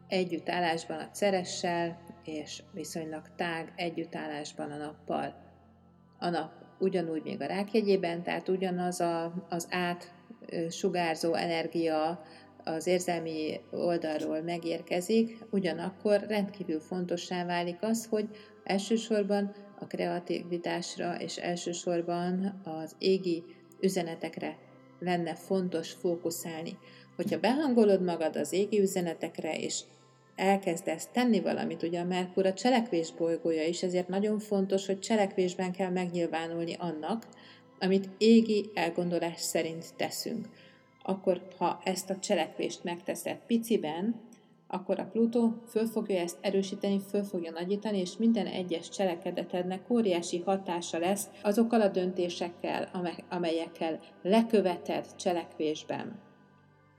együttállásban 0.08 0.98
a 0.98 1.10
Ceressel, 1.12 1.98
és 2.24 2.62
viszonylag 2.72 3.22
tág 3.36 3.72
együttállásban 3.76 4.70
a 4.70 4.76
nappal. 4.76 5.34
A 6.18 6.28
nap 6.28 6.52
ugyanúgy 6.78 7.22
még 7.22 7.40
a 7.40 7.46
rákjegyében, 7.46 8.22
tehát 8.22 8.48
ugyanaz 8.48 9.00
a, 9.00 9.46
az 9.48 9.66
át 9.70 10.18
sugárzó 10.70 11.35
energia 11.35 12.23
az 12.64 12.87
érzelmi 12.87 13.61
oldalról 13.70 14.40
megérkezik, 14.40 15.38
ugyanakkor 15.50 16.25
rendkívül 16.28 16.80
fontossá 16.80 17.44
válik 17.44 17.78
az, 17.80 18.06
hogy 18.11 18.28
elsősorban 18.64 19.54
a 19.78 19.87
kreativitásra 19.87 21.14
és 21.20 21.37
elsősorban 21.37 22.61
az 22.64 22.94
égi 22.99 23.44
üzenetekre 23.80 24.56
lenne 24.99 25.35
fontos 25.35 25.90
fókuszálni. 25.90 26.78
Hogyha 27.16 27.40
behangolod 27.40 28.02
magad 28.02 28.37
az 28.37 28.52
égi 28.52 28.80
üzenetekre, 28.80 29.59
és 29.59 29.80
elkezdesz 30.37 31.09
tenni 31.12 31.40
valamit, 31.40 31.82
ugye 31.82 32.00
a 32.00 32.04
Merkur 32.04 32.47
a 32.47 32.52
cselekvés 32.52 33.12
bolygója 33.12 33.66
is, 33.66 33.82
ezért 33.82 34.09
nagyon 34.09 34.38
fontos, 34.38 34.87
hogy 34.87 34.99
cselekvésben 34.99 35.73
kell 35.73 35.90
megnyilvánulni 35.90 36.75
annak, 36.78 37.26
amit 37.80 38.08
égi 38.18 38.70
elgondolás 38.75 39.40
szerint 39.40 39.94
teszünk. 39.96 40.49
Akkor, 41.02 41.42
ha 41.56 41.80
ezt 41.84 42.10
a 42.10 42.18
cselekvést 42.18 42.84
megteszed 42.84 43.38
piciben, 43.46 44.28
akkor 44.66 45.00
a 45.00 45.08
Plutó 45.12 45.54
föl 45.68 45.87
fogja 45.87 46.20
ezt 46.20 46.38
erősíteni, 46.40 47.00
föl 47.08 47.22
fogja 47.22 47.50
nagyítani, 47.50 47.99
és 47.99 48.16
minden 48.16 48.46
egyes 48.46 48.88
cselekedetednek 48.88 49.90
óriási 49.90 50.38
hatása 50.38 50.99
lesz 50.99 51.28
azokkal 51.42 51.80
a 51.80 51.88
döntésekkel, 51.88 52.90
amelyekkel 53.28 54.00
leköveted 54.22 55.16
cselekvésben. 55.16 56.20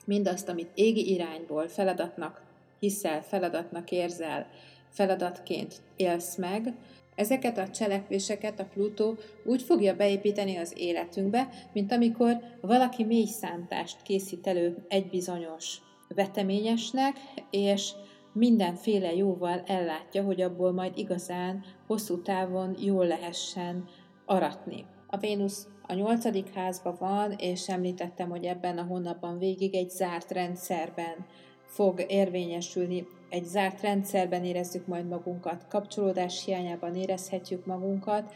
Mindazt, 0.05 0.49
amit 0.49 0.71
égi 0.73 1.11
irányból 1.11 1.67
feladatnak 1.67 2.49
hiszel, 2.81 3.23
feladatnak 3.23 3.91
érzel, 3.91 4.47
feladatként 4.89 5.81
élsz 5.95 6.35
meg, 6.35 6.73
Ezeket 7.15 7.57
a 7.57 7.69
cselekvéseket 7.69 8.59
a 8.59 8.65
Plutó 8.73 9.17
úgy 9.45 9.61
fogja 9.61 9.95
beépíteni 9.95 10.55
az 10.57 10.73
életünkbe, 10.77 11.49
mint 11.73 11.91
amikor 11.91 12.37
valaki 12.61 13.03
mély 13.03 13.25
szántást 13.25 14.01
készít 14.01 14.47
elő 14.47 14.85
egy 14.87 15.09
bizonyos 15.09 15.77
veteményesnek, 16.07 17.15
és 17.49 17.91
mindenféle 18.33 19.15
jóval 19.15 19.63
ellátja, 19.65 20.23
hogy 20.23 20.41
abból 20.41 20.71
majd 20.71 20.97
igazán 20.97 21.63
hosszú 21.87 22.21
távon 22.21 22.75
jól 22.79 23.07
lehessen 23.07 23.89
aratni. 24.25 24.85
A 25.07 25.17
Vénusz 25.17 25.67
a 25.87 25.93
nyolcadik 25.93 26.53
házban 26.53 26.95
van, 26.99 27.31
és 27.31 27.69
említettem, 27.69 28.29
hogy 28.29 28.45
ebben 28.45 28.77
a 28.77 28.83
hónapban 28.83 29.37
végig 29.37 29.75
egy 29.75 29.89
zárt 29.89 30.31
rendszerben 30.31 31.25
fog 31.65 32.05
érvényesülni 32.07 33.07
egy 33.31 33.45
zárt 33.45 33.81
rendszerben 33.81 34.43
érezzük 34.43 34.87
majd 34.87 35.07
magunkat, 35.07 35.65
kapcsolódás 35.69 36.45
hiányában 36.45 36.95
érezhetjük 36.95 37.65
magunkat, 37.65 38.33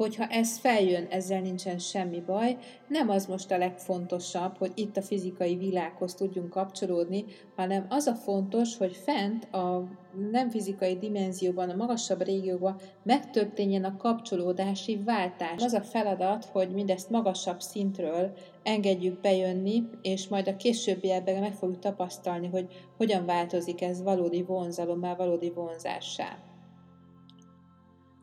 hogyha 0.00 0.26
ez 0.26 0.58
feljön, 0.58 1.06
ezzel 1.10 1.40
nincsen 1.40 1.78
semmi 1.78 2.20
baj, 2.20 2.56
nem 2.88 3.08
az 3.08 3.26
most 3.26 3.50
a 3.50 3.58
legfontosabb, 3.58 4.56
hogy 4.58 4.72
itt 4.74 4.96
a 4.96 5.02
fizikai 5.02 5.56
világhoz 5.56 6.14
tudjunk 6.14 6.50
kapcsolódni, 6.50 7.24
hanem 7.56 7.86
az 7.88 8.06
a 8.06 8.14
fontos, 8.14 8.76
hogy 8.76 8.96
fent 8.96 9.44
a 9.54 9.88
nem 10.30 10.50
fizikai 10.50 10.98
dimenzióban, 10.98 11.70
a 11.70 11.76
magasabb 11.76 12.22
régióban 12.22 12.76
megtörténjen 13.02 13.84
a 13.84 13.96
kapcsolódási 13.96 14.96
váltás. 15.04 15.62
Az 15.62 15.72
a 15.72 15.82
feladat, 15.82 16.44
hogy 16.44 16.70
mindezt 16.70 17.10
magasabb 17.10 17.60
szintről 17.60 18.32
engedjük 18.62 19.20
bejönni, 19.20 19.82
és 20.02 20.28
majd 20.28 20.48
a 20.48 20.56
későbbiekben 20.56 21.40
meg 21.40 21.54
fogjuk 21.54 21.78
tapasztalni, 21.78 22.48
hogy 22.48 22.66
hogyan 22.96 23.26
változik 23.26 23.82
ez 23.82 24.02
valódi 24.02 24.42
vonzalommá, 24.42 25.14
valódi 25.14 25.50
vonzássá. 25.50 26.49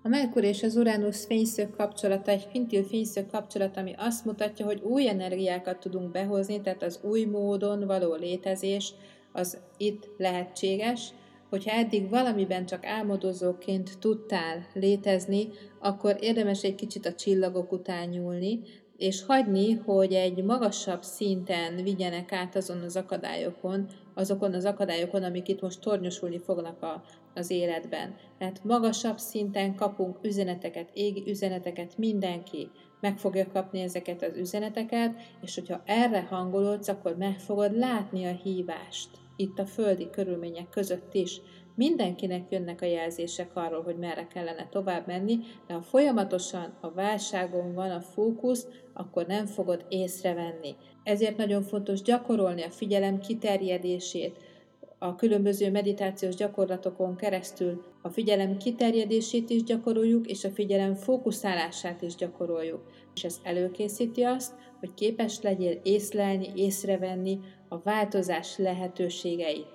A 0.07 0.09
Merkur 0.09 0.43
és 0.43 0.63
az 0.63 0.75
Uranus 0.75 1.25
fényszög 1.25 1.75
kapcsolata 1.75 2.31
egy 2.31 2.47
fintil 2.51 2.83
fényszög 2.83 3.27
kapcsolat, 3.27 3.77
ami 3.77 3.93
azt 3.97 4.25
mutatja, 4.25 4.65
hogy 4.65 4.81
új 4.81 5.07
energiákat 5.07 5.79
tudunk 5.79 6.11
behozni, 6.11 6.61
tehát 6.61 6.83
az 6.83 6.99
új 7.03 7.23
módon 7.23 7.85
való 7.85 8.15
létezés 8.15 8.93
az 9.31 9.57
itt 9.77 10.09
lehetséges. 10.17 11.09
Hogyha 11.49 11.71
eddig 11.71 12.09
valamiben 12.09 12.65
csak 12.65 12.85
álmodozóként 12.85 13.99
tudtál 13.99 14.67
létezni, 14.73 15.47
akkor 15.79 16.17
érdemes 16.19 16.63
egy 16.63 16.75
kicsit 16.75 17.05
a 17.05 17.13
csillagok 17.13 17.71
után 17.71 18.09
nyúlni, 18.09 18.61
és 18.97 19.23
hagyni, 19.23 19.73
hogy 19.73 20.13
egy 20.13 20.43
magasabb 20.43 21.03
szinten 21.03 21.75
vigyenek 21.83 22.31
át 22.31 22.55
azon 22.55 22.81
az 22.81 22.95
akadályokon, 22.95 23.87
azokon 24.13 24.53
az 24.53 24.65
akadályokon, 24.65 25.23
amik 25.23 25.47
itt 25.47 25.61
most 25.61 25.81
tornyosulni 25.81 26.39
fognak 26.39 26.81
a, 26.81 27.03
az 27.37 27.49
életben. 27.49 28.15
Tehát 28.37 28.63
magasabb 28.63 29.17
szinten 29.17 29.75
kapunk 29.75 30.17
üzeneteket, 30.21 30.89
égi 30.93 31.23
üzeneteket, 31.27 31.97
mindenki 31.97 32.69
meg 32.99 33.17
fogja 33.17 33.47
kapni 33.53 33.81
ezeket 33.81 34.23
az 34.23 34.37
üzeneteket, 34.37 35.15
és 35.41 35.55
hogyha 35.55 35.81
erre 35.85 36.21
hangolódsz, 36.21 36.87
akkor 36.87 37.17
meg 37.17 37.39
fogod 37.39 37.77
látni 37.77 38.25
a 38.25 38.31
hívást 38.31 39.09
itt 39.37 39.59
a 39.59 39.65
földi 39.65 40.09
körülmények 40.09 40.69
között 40.69 41.13
is. 41.13 41.41
Mindenkinek 41.75 42.51
jönnek 42.51 42.81
a 42.81 42.85
jelzések 42.85 43.55
arról, 43.55 43.83
hogy 43.83 43.97
merre 43.97 44.27
kellene 44.27 44.67
tovább 44.69 45.07
menni, 45.07 45.39
de 45.67 45.73
ha 45.73 45.81
folyamatosan 45.81 46.77
a 46.81 46.91
válságon 46.91 47.73
van 47.73 47.91
a 47.91 48.01
fókusz, 48.01 48.67
akkor 48.93 49.25
nem 49.25 49.45
fogod 49.45 49.85
észrevenni. 49.89 50.75
Ezért 51.03 51.37
nagyon 51.37 51.61
fontos 51.61 52.01
gyakorolni 52.01 52.61
a 52.61 52.69
figyelem 52.69 53.19
kiterjedését, 53.19 54.37
a 54.99 55.15
különböző 55.15 55.71
meditációs 55.71 56.35
gyakorlatokon 56.35 57.15
keresztül 57.15 57.83
a 58.01 58.09
figyelem 58.09 58.57
kiterjedését 58.57 59.49
is 59.49 59.63
gyakoroljuk, 59.63 60.27
és 60.27 60.43
a 60.43 60.49
figyelem 60.49 60.95
fókuszálását 60.95 62.01
is 62.01 62.15
gyakoroljuk. 62.15 62.81
És 63.15 63.23
ez 63.23 63.39
előkészíti 63.43 64.23
azt, 64.23 64.53
hogy 64.79 64.93
képes 64.93 65.41
legyél 65.41 65.79
észlelni, 65.83 66.51
észrevenni 66.55 67.39
a 67.69 67.79
változás 67.79 68.57
lehetőségeit. 68.57 69.67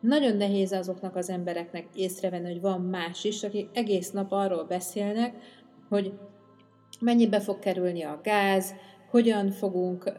Nagyon 0.00 0.36
nehéz 0.36 0.72
azoknak 0.72 1.16
az 1.16 1.30
embereknek 1.30 1.86
észrevenni, 1.94 2.52
hogy 2.52 2.60
van 2.60 2.80
más 2.80 3.24
is, 3.24 3.42
akik 3.42 3.68
egész 3.72 4.10
nap 4.10 4.32
arról 4.32 4.64
beszélnek, 4.64 5.34
hogy 5.88 6.12
mennyibe 7.00 7.40
fog 7.40 7.58
kerülni 7.58 8.02
a 8.02 8.20
gáz, 8.22 8.74
hogyan 9.10 9.50
fogunk 9.50 10.12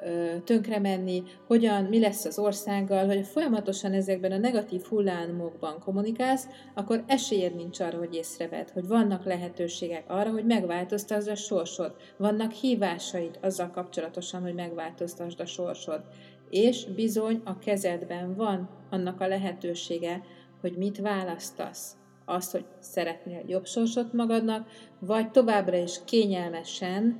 tönkre 0.43 0.79
menni, 0.79 1.23
hogyan, 1.47 1.83
mi 1.83 1.99
lesz 1.99 2.25
az 2.25 2.39
országgal, 2.39 3.05
hogy 3.05 3.27
folyamatosan 3.27 3.93
ezekben 3.93 4.31
a 4.31 4.37
negatív 4.37 4.81
hullámokban 4.81 5.79
kommunikálsz, 5.79 6.47
akkor 6.75 7.03
esélyed 7.07 7.55
nincs 7.55 7.79
arra, 7.79 7.97
hogy 7.97 8.15
észreved, 8.15 8.69
hogy 8.69 8.87
vannak 8.87 9.25
lehetőségek 9.25 10.03
arra, 10.07 10.31
hogy 10.31 10.45
megváltoztasd 10.45 11.27
a 11.27 11.35
sorsod. 11.35 11.95
Vannak 12.17 12.51
hívásaid 12.51 13.39
azzal 13.41 13.69
kapcsolatosan, 13.69 14.41
hogy 14.41 14.53
megváltoztasd 14.53 15.39
a 15.39 15.45
sorsod. 15.45 16.01
És 16.49 16.85
bizony 16.85 17.41
a 17.45 17.57
kezedben 17.57 18.35
van 18.35 18.69
annak 18.89 19.21
a 19.21 19.27
lehetősége, 19.27 20.21
hogy 20.61 20.77
mit 20.77 20.97
választasz 20.97 21.95
azt, 22.25 22.51
hogy 22.51 22.65
szeretnél 22.79 23.43
jobb 23.47 23.65
sorsot 23.65 24.13
magadnak, 24.13 24.69
vagy 24.99 25.31
továbbra 25.31 25.77
is 25.77 25.99
kényelmesen, 26.05 27.19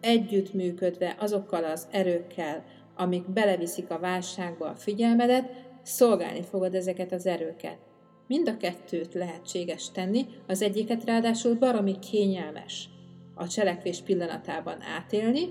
együttműködve 0.00 1.16
azokkal 1.18 1.64
az 1.64 1.86
erőkkel, 1.90 2.64
amik 2.96 3.30
beleviszik 3.30 3.90
a 3.90 3.98
válságba 3.98 4.66
a 4.66 4.74
figyelmedet, 4.74 5.66
szolgálni 5.82 6.42
fogod 6.42 6.74
ezeket 6.74 7.12
az 7.12 7.26
erőket. 7.26 7.78
Mind 8.26 8.48
a 8.48 8.56
kettőt 8.56 9.14
lehetséges 9.14 9.90
tenni, 9.90 10.26
az 10.46 10.62
egyiket 10.62 11.04
ráadásul 11.04 11.54
baromi 11.54 11.98
kényelmes 11.98 12.88
a 13.34 13.48
cselekvés 13.48 14.00
pillanatában 14.00 14.82
átélni, 14.96 15.50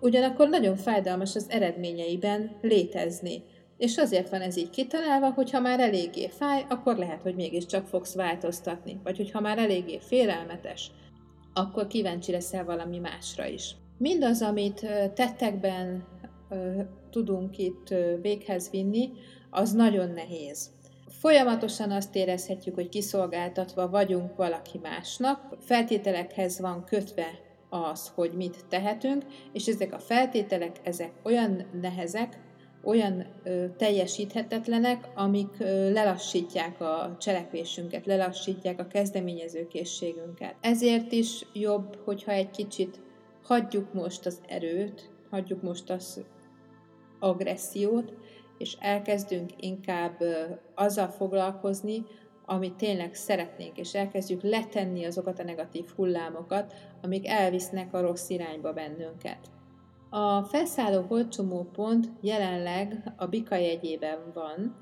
ugyanakkor 0.00 0.48
nagyon 0.48 0.76
fájdalmas 0.76 1.34
az 1.34 1.46
eredményeiben 1.48 2.56
létezni. 2.60 3.42
És 3.78 3.98
azért 3.98 4.28
van 4.28 4.40
ez 4.40 4.56
így 4.56 4.70
kitalálva, 4.70 5.30
hogy 5.30 5.50
ha 5.50 5.60
már 5.60 5.80
eléggé 5.80 6.28
fáj, 6.28 6.64
akkor 6.68 6.96
lehet, 6.96 7.22
hogy 7.22 7.34
mégiscsak 7.34 7.86
fogsz 7.86 8.14
változtatni. 8.14 9.00
Vagy 9.02 9.16
hogy 9.16 9.30
ha 9.30 9.40
már 9.40 9.58
eléggé 9.58 9.98
félelmetes, 10.00 10.90
akkor 11.52 11.86
kíváncsi 11.86 12.32
leszel 12.32 12.64
valami 12.64 12.98
másra 12.98 13.46
is. 13.46 13.76
Mindaz, 13.98 14.42
amit 14.42 14.80
tettekben 15.14 16.04
tudunk 17.10 17.58
itt 17.58 17.94
véghez 18.20 18.70
vinni, 18.70 19.10
az 19.50 19.72
nagyon 19.72 20.10
nehéz. 20.10 20.70
Folyamatosan 21.06 21.90
azt 21.90 22.16
érezhetjük, 22.16 22.74
hogy 22.74 22.88
kiszolgáltatva 22.88 23.88
vagyunk 23.88 24.36
valaki 24.36 24.78
másnak, 24.82 25.56
feltételekhez 25.60 26.60
van 26.60 26.84
kötve 26.84 27.26
az, 27.70 28.12
hogy 28.14 28.32
mit 28.32 28.64
tehetünk, 28.68 29.24
és 29.52 29.66
ezek 29.66 29.92
a 29.92 29.98
feltételek, 29.98 30.76
ezek 30.82 31.12
olyan 31.22 31.66
nehezek, 31.80 32.38
olyan 32.84 33.26
ö, 33.42 33.64
teljesíthetetlenek, 33.76 35.08
amik 35.14 35.54
ö, 35.58 35.92
lelassítják 35.92 36.80
a 36.80 37.16
cselekvésünket, 37.20 38.06
lelassítják 38.06 38.80
a 38.80 38.86
kezdeményezőkészségünket. 38.86 40.54
Ezért 40.60 41.12
is 41.12 41.46
jobb, 41.52 41.98
hogyha 42.04 42.32
egy 42.32 42.50
kicsit 42.50 43.00
hagyjuk 43.42 43.92
most 43.92 44.26
az 44.26 44.40
erőt, 44.48 45.10
hagyjuk 45.30 45.62
most 45.62 45.90
az 45.90 46.20
agressziót, 47.20 48.12
és 48.58 48.76
elkezdünk 48.80 49.50
inkább 49.56 50.20
ö, 50.20 50.42
azzal 50.74 51.08
foglalkozni, 51.08 52.04
amit 52.46 52.74
tényleg 52.74 53.14
szeretnénk, 53.14 53.78
és 53.78 53.94
elkezdjük 53.94 54.42
letenni 54.42 55.04
azokat 55.04 55.38
a 55.38 55.44
negatív 55.44 55.84
hullámokat, 55.96 56.74
amik 57.02 57.28
elvisznek 57.28 57.94
a 57.94 58.00
rossz 58.00 58.28
irányba 58.28 58.72
bennünket. 58.72 59.38
A 60.14 60.42
felszálló 60.42 61.04
holdcsomópont 61.08 62.08
jelenleg 62.20 63.12
a 63.16 63.26
Bika 63.26 63.54
jegyében 63.54 64.18
van, 64.34 64.76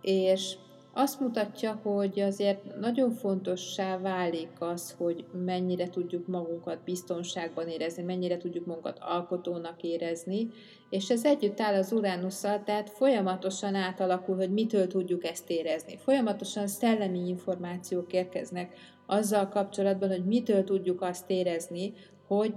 és 0.00 0.56
azt 0.92 1.20
mutatja, 1.20 1.80
hogy 1.82 2.20
azért 2.20 2.78
nagyon 2.80 3.10
fontossá 3.10 3.98
válik 3.98 4.50
az, 4.58 4.94
hogy 4.98 5.24
mennyire 5.44 5.88
tudjuk 5.88 6.26
magunkat 6.26 6.84
biztonságban 6.84 7.68
érezni, 7.68 8.02
mennyire 8.02 8.36
tudjuk 8.36 8.66
magunkat 8.66 8.98
alkotónak 9.00 9.82
érezni, 9.82 10.48
és 10.90 11.10
ez 11.10 11.24
együtt 11.24 11.60
áll 11.60 11.74
az 11.74 11.92
Uránusszal, 11.92 12.62
tehát 12.64 12.90
folyamatosan 12.90 13.74
átalakul, 13.74 14.36
hogy 14.36 14.52
mitől 14.52 14.86
tudjuk 14.86 15.24
ezt 15.24 15.50
érezni. 15.50 15.96
Folyamatosan 15.96 16.66
szellemi 16.66 17.28
információk 17.28 18.12
érkeznek 18.12 18.78
azzal 19.06 19.48
kapcsolatban, 19.48 20.08
hogy 20.08 20.24
mitől 20.24 20.64
tudjuk 20.64 21.02
azt 21.02 21.30
érezni, 21.30 21.92
hogy 22.26 22.54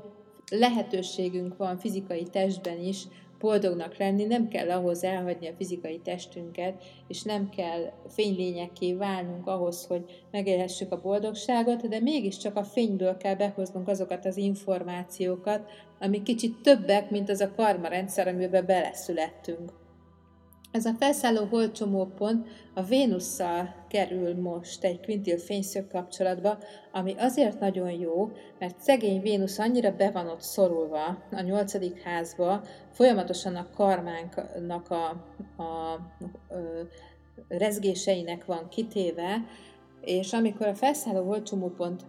lehetőségünk 0.51 1.57
van 1.57 1.77
fizikai 1.77 2.23
testben 2.23 2.79
is 2.79 3.03
boldognak 3.39 3.97
lenni, 3.97 4.23
nem 4.23 4.47
kell 4.47 4.71
ahhoz 4.71 5.03
elhagyni 5.03 5.47
a 5.47 5.53
fizikai 5.57 5.99
testünket, 5.99 6.83
és 7.07 7.23
nem 7.23 7.49
kell 7.49 7.91
fénylényekké 8.09 8.93
válnunk 8.93 9.47
ahhoz, 9.47 9.85
hogy 9.85 10.25
megélhessük 10.31 10.91
a 10.91 11.01
boldogságot, 11.01 11.87
de 11.87 11.99
mégiscsak 11.99 12.55
a 12.55 12.63
fényből 12.63 13.17
kell 13.17 13.35
behoznunk 13.35 13.87
azokat 13.87 14.25
az 14.25 14.37
információkat, 14.37 15.69
amik 15.99 16.23
kicsit 16.23 16.61
többek, 16.61 17.09
mint 17.09 17.29
az 17.29 17.41
a 17.41 17.51
karma 17.55 17.87
rendszer, 17.87 18.27
amiben 18.27 18.65
beleszülettünk. 18.65 19.80
Ez 20.71 20.85
a 20.85 20.93
felszálló 20.99 21.45
holdcsomópont 21.45 22.47
a 22.73 22.83
Vénusszal 22.83 23.85
kerül 23.87 24.41
most 24.41 24.83
egy 24.83 24.99
kvintil 24.99 25.37
fényszög 25.37 25.87
kapcsolatba, 25.87 26.57
ami 26.91 27.15
azért 27.17 27.59
nagyon 27.59 27.91
jó, 27.91 28.31
mert 28.59 28.79
szegény 28.79 29.21
Vénusz 29.21 29.59
annyira 29.59 29.95
be 29.95 30.11
van 30.11 30.27
ott 30.27 30.41
szorulva 30.41 31.23
a 31.31 31.41
nyolcadik 31.41 32.01
házba, 32.01 32.61
folyamatosan 32.91 33.55
a 33.55 33.69
karmánknak 33.75 34.89
a, 34.89 35.25
a, 35.55 35.61
a, 35.61 35.93
a 35.93 35.99
rezgéseinek 37.47 38.45
van 38.45 38.67
kitéve, 38.69 39.45
és 40.01 40.33
amikor 40.33 40.67
a 40.67 40.75
felszálló 40.75 41.25
holdcsomópont 41.25 42.05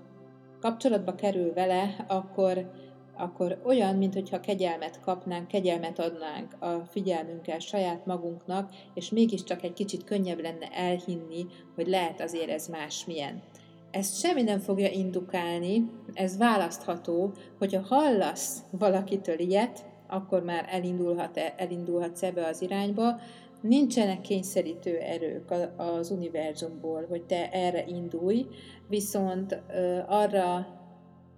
kapcsolatba 0.60 1.14
kerül 1.14 1.52
vele, 1.52 2.04
akkor 2.08 2.70
akkor 3.16 3.60
olyan, 3.64 3.96
mintha 3.96 4.40
kegyelmet 4.40 5.00
kapnánk, 5.00 5.48
kegyelmet 5.48 5.98
adnánk 5.98 6.56
a 6.58 6.84
figyelmünkkel 6.90 7.58
saját 7.58 8.06
magunknak, 8.06 8.70
és 8.94 9.10
mégiscsak 9.10 9.62
egy 9.62 9.72
kicsit 9.72 10.04
könnyebb 10.04 10.40
lenne 10.40 10.68
elhinni, 10.72 11.46
hogy 11.74 11.86
lehet 11.86 12.20
azért 12.20 12.50
ez 12.50 12.68
másmilyen. 12.68 13.42
Ezt 13.90 14.20
semmi 14.20 14.42
nem 14.42 14.58
fogja 14.58 14.90
indukálni, 14.90 15.90
ez 16.12 16.36
választható, 16.36 17.32
hogyha 17.58 17.80
hallasz 17.80 18.62
valakitől 18.70 19.38
ilyet, 19.38 19.84
akkor 20.08 20.42
már 20.42 20.64
elindulhat, 20.68 21.36
elindulhatsz 21.56 22.22
ebbe 22.22 22.46
az 22.46 22.62
irányba, 22.62 23.20
nincsenek 23.60 24.20
kényszerítő 24.20 24.96
erők 24.96 25.54
az 25.76 26.10
univerzumból, 26.10 27.06
hogy 27.08 27.22
te 27.22 27.50
erre 27.50 27.84
indulj, 27.86 28.46
viszont 28.88 29.62
arra 30.06 30.66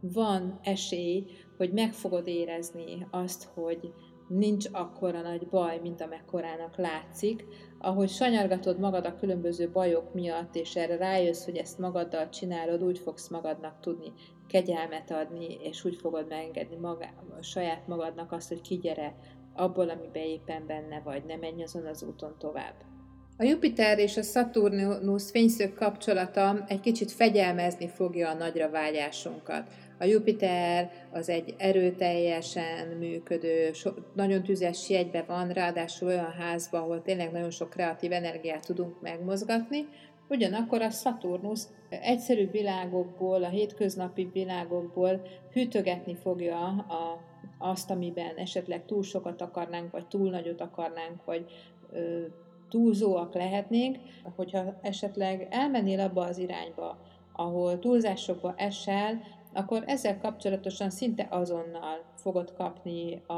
van 0.00 0.58
esély, 0.62 1.26
hogy 1.56 1.72
meg 1.72 1.92
fogod 1.92 2.26
érezni 2.26 3.06
azt, 3.10 3.48
hogy 3.54 3.92
nincs 4.28 4.66
akkora 4.72 5.20
nagy 5.20 5.48
baj, 5.48 5.78
mint 5.82 6.00
amekkorának 6.00 6.76
látszik, 6.76 7.44
ahogy 7.78 8.08
sanyargatod 8.08 8.78
magad 8.78 9.06
a 9.06 9.16
különböző 9.16 9.70
bajok 9.70 10.14
miatt, 10.14 10.54
és 10.54 10.76
erre 10.76 10.96
rájössz, 10.96 11.44
hogy 11.44 11.56
ezt 11.56 11.78
magaddal 11.78 12.28
csinálod, 12.28 12.82
úgy 12.82 12.98
fogsz 12.98 13.28
magadnak 13.28 13.80
tudni 13.80 14.12
kegyelmet 14.48 15.10
adni, 15.10 15.58
és 15.62 15.84
úgy 15.84 15.96
fogod 15.96 16.28
megengedni 16.28 16.76
magá, 16.76 17.12
saját 17.40 17.86
magadnak 17.86 18.32
azt, 18.32 18.48
hogy 18.48 18.60
kigyere 18.60 19.14
abból, 19.54 19.88
amiben 19.88 20.22
éppen 20.22 20.66
benne 20.66 21.00
vagy, 21.04 21.24
ne 21.24 21.36
menj 21.36 21.62
azon 21.62 21.86
az 21.86 22.02
úton 22.02 22.34
tovább. 22.38 22.74
A 23.36 23.44
Jupiter 23.44 23.98
és 23.98 24.16
a 24.16 24.22
Saturnus 24.22 25.30
fényszög 25.30 25.74
kapcsolata 25.74 26.64
egy 26.68 26.80
kicsit 26.80 27.12
fegyelmezni 27.12 27.88
fogja 27.88 28.28
a 28.28 28.34
nagyra 28.34 28.70
vágyásunkat. 28.70 29.70
A 29.98 30.04
Jupiter 30.04 30.90
az 31.12 31.28
egy 31.28 31.54
erőteljesen 31.58 32.88
működő, 32.88 33.72
so, 33.72 33.90
nagyon 34.14 34.42
tüzes 34.42 34.90
jegybe 34.90 35.24
van, 35.26 35.48
ráadásul 35.48 36.08
olyan 36.08 36.32
házban, 36.32 36.80
ahol 36.80 37.02
tényleg 37.02 37.32
nagyon 37.32 37.50
sok 37.50 37.70
kreatív 37.70 38.12
energiát 38.12 38.66
tudunk 38.66 39.00
megmozgatni, 39.00 39.86
Ugyanakkor 40.28 40.82
a 40.82 40.90
Saturnus 40.90 41.62
egyszerű 41.88 42.50
világokból, 42.50 43.44
a 43.44 43.48
hétköznapi 43.48 44.30
világokból 44.32 45.20
hűtögetni 45.52 46.14
fogja 46.14 46.58
a, 46.68 47.20
azt, 47.58 47.90
amiben 47.90 48.36
esetleg 48.36 48.84
túl 48.84 49.02
sokat 49.02 49.40
akarnánk, 49.40 49.90
vagy 49.90 50.06
túl 50.06 50.30
nagyot 50.30 50.60
akarnánk, 50.60 51.24
vagy 51.24 51.44
ö, 51.92 52.22
túlzóak 52.68 53.34
lehetnénk, 53.34 53.98
hogyha 54.36 54.78
esetleg 54.82 55.46
elmennél 55.50 56.00
abba 56.00 56.24
az 56.24 56.38
irányba, 56.38 56.98
ahol 57.32 57.78
túlzásokba 57.78 58.54
esel, 58.56 59.20
akkor 59.54 59.82
ezzel 59.86 60.18
kapcsolatosan 60.18 60.90
szinte 60.90 61.26
azonnal 61.30 62.04
fogod 62.14 62.52
kapni 62.52 63.22
a, 63.26 63.32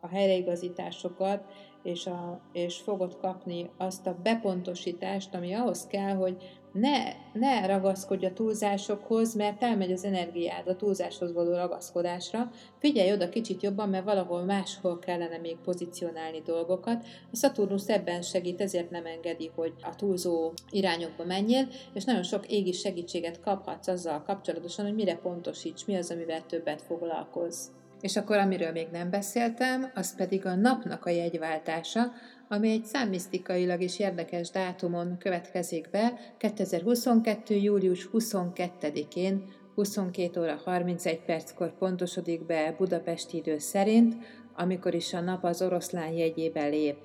a 0.00 0.08
helyreigazításokat, 0.08 1.44
és, 1.82 2.06
a, 2.06 2.40
és 2.52 2.76
fogod 2.76 3.16
kapni 3.16 3.70
azt 3.76 4.06
a 4.06 4.16
bepontosítást, 4.22 5.34
ami 5.34 5.52
ahhoz 5.52 5.86
kell, 5.86 6.14
hogy 6.14 6.60
ne, 6.80 7.12
ne 7.32 7.66
ragaszkodj 7.66 8.26
a 8.26 8.32
túlzásokhoz, 8.32 9.34
mert 9.34 9.62
elmegy 9.62 9.92
az 9.92 10.04
energiád 10.04 10.68
a 10.68 10.76
túlzáshoz 10.76 11.32
való 11.32 11.54
ragaszkodásra. 11.54 12.50
Figyelj 12.78 13.12
oda 13.12 13.28
kicsit 13.28 13.62
jobban, 13.62 13.88
mert 13.88 14.04
valahol 14.04 14.44
máshol 14.44 14.98
kellene 14.98 15.38
még 15.38 15.56
pozícionálni 15.56 16.42
dolgokat. 16.44 17.04
A 17.32 17.36
Saturnus 17.36 17.86
ebben 17.86 18.22
segít, 18.22 18.60
ezért 18.60 18.90
nem 18.90 19.06
engedi, 19.06 19.50
hogy 19.54 19.72
a 19.82 19.94
túlzó 19.94 20.52
irányokba 20.70 21.24
menjél, 21.24 21.68
és 21.94 22.04
nagyon 22.04 22.22
sok 22.22 22.46
égi 22.46 22.72
segítséget 22.72 23.40
kaphatsz 23.40 23.88
azzal 23.88 24.22
kapcsolatosan, 24.22 24.84
hogy 24.84 24.94
mire 24.94 25.16
pontosíts, 25.16 25.86
mi 25.86 25.96
az, 25.96 26.10
amivel 26.10 26.46
többet 26.46 26.82
foglalkozz. 26.82 27.66
És 28.00 28.16
akkor, 28.16 28.36
amiről 28.36 28.70
még 28.70 28.88
nem 28.92 29.10
beszéltem, 29.10 29.90
az 29.94 30.14
pedig 30.14 30.46
a 30.46 30.54
napnak 30.54 31.06
a 31.06 31.10
jegyváltása, 31.10 32.12
ami 32.48 32.70
egy 32.70 32.84
számmisztikailag 32.84 33.80
is 33.80 33.98
érdekes 33.98 34.50
dátumon 34.50 35.18
következik 35.18 35.90
be, 35.90 36.12
2022. 36.38 37.54
július 37.54 38.08
22-én 38.12 39.44
22 39.74 40.40
óra 40.40 40.60
31 40.64 41.20
perckor 41.20 41.78
pontosodik 41.78 42.46
be 42.46 42.74
Budapesti 42.78 43.36
idő 43.36 43.58
szerint, 43.58 44.14
amikor 44.56 44.94
is 44.94 45.14
a 45.14 45.20
nap 45.20 45.44
az 45.44 45.62
oroszlán 45.62 46.12
jegyébe 46.12 46.66
lép. 46.66 46.96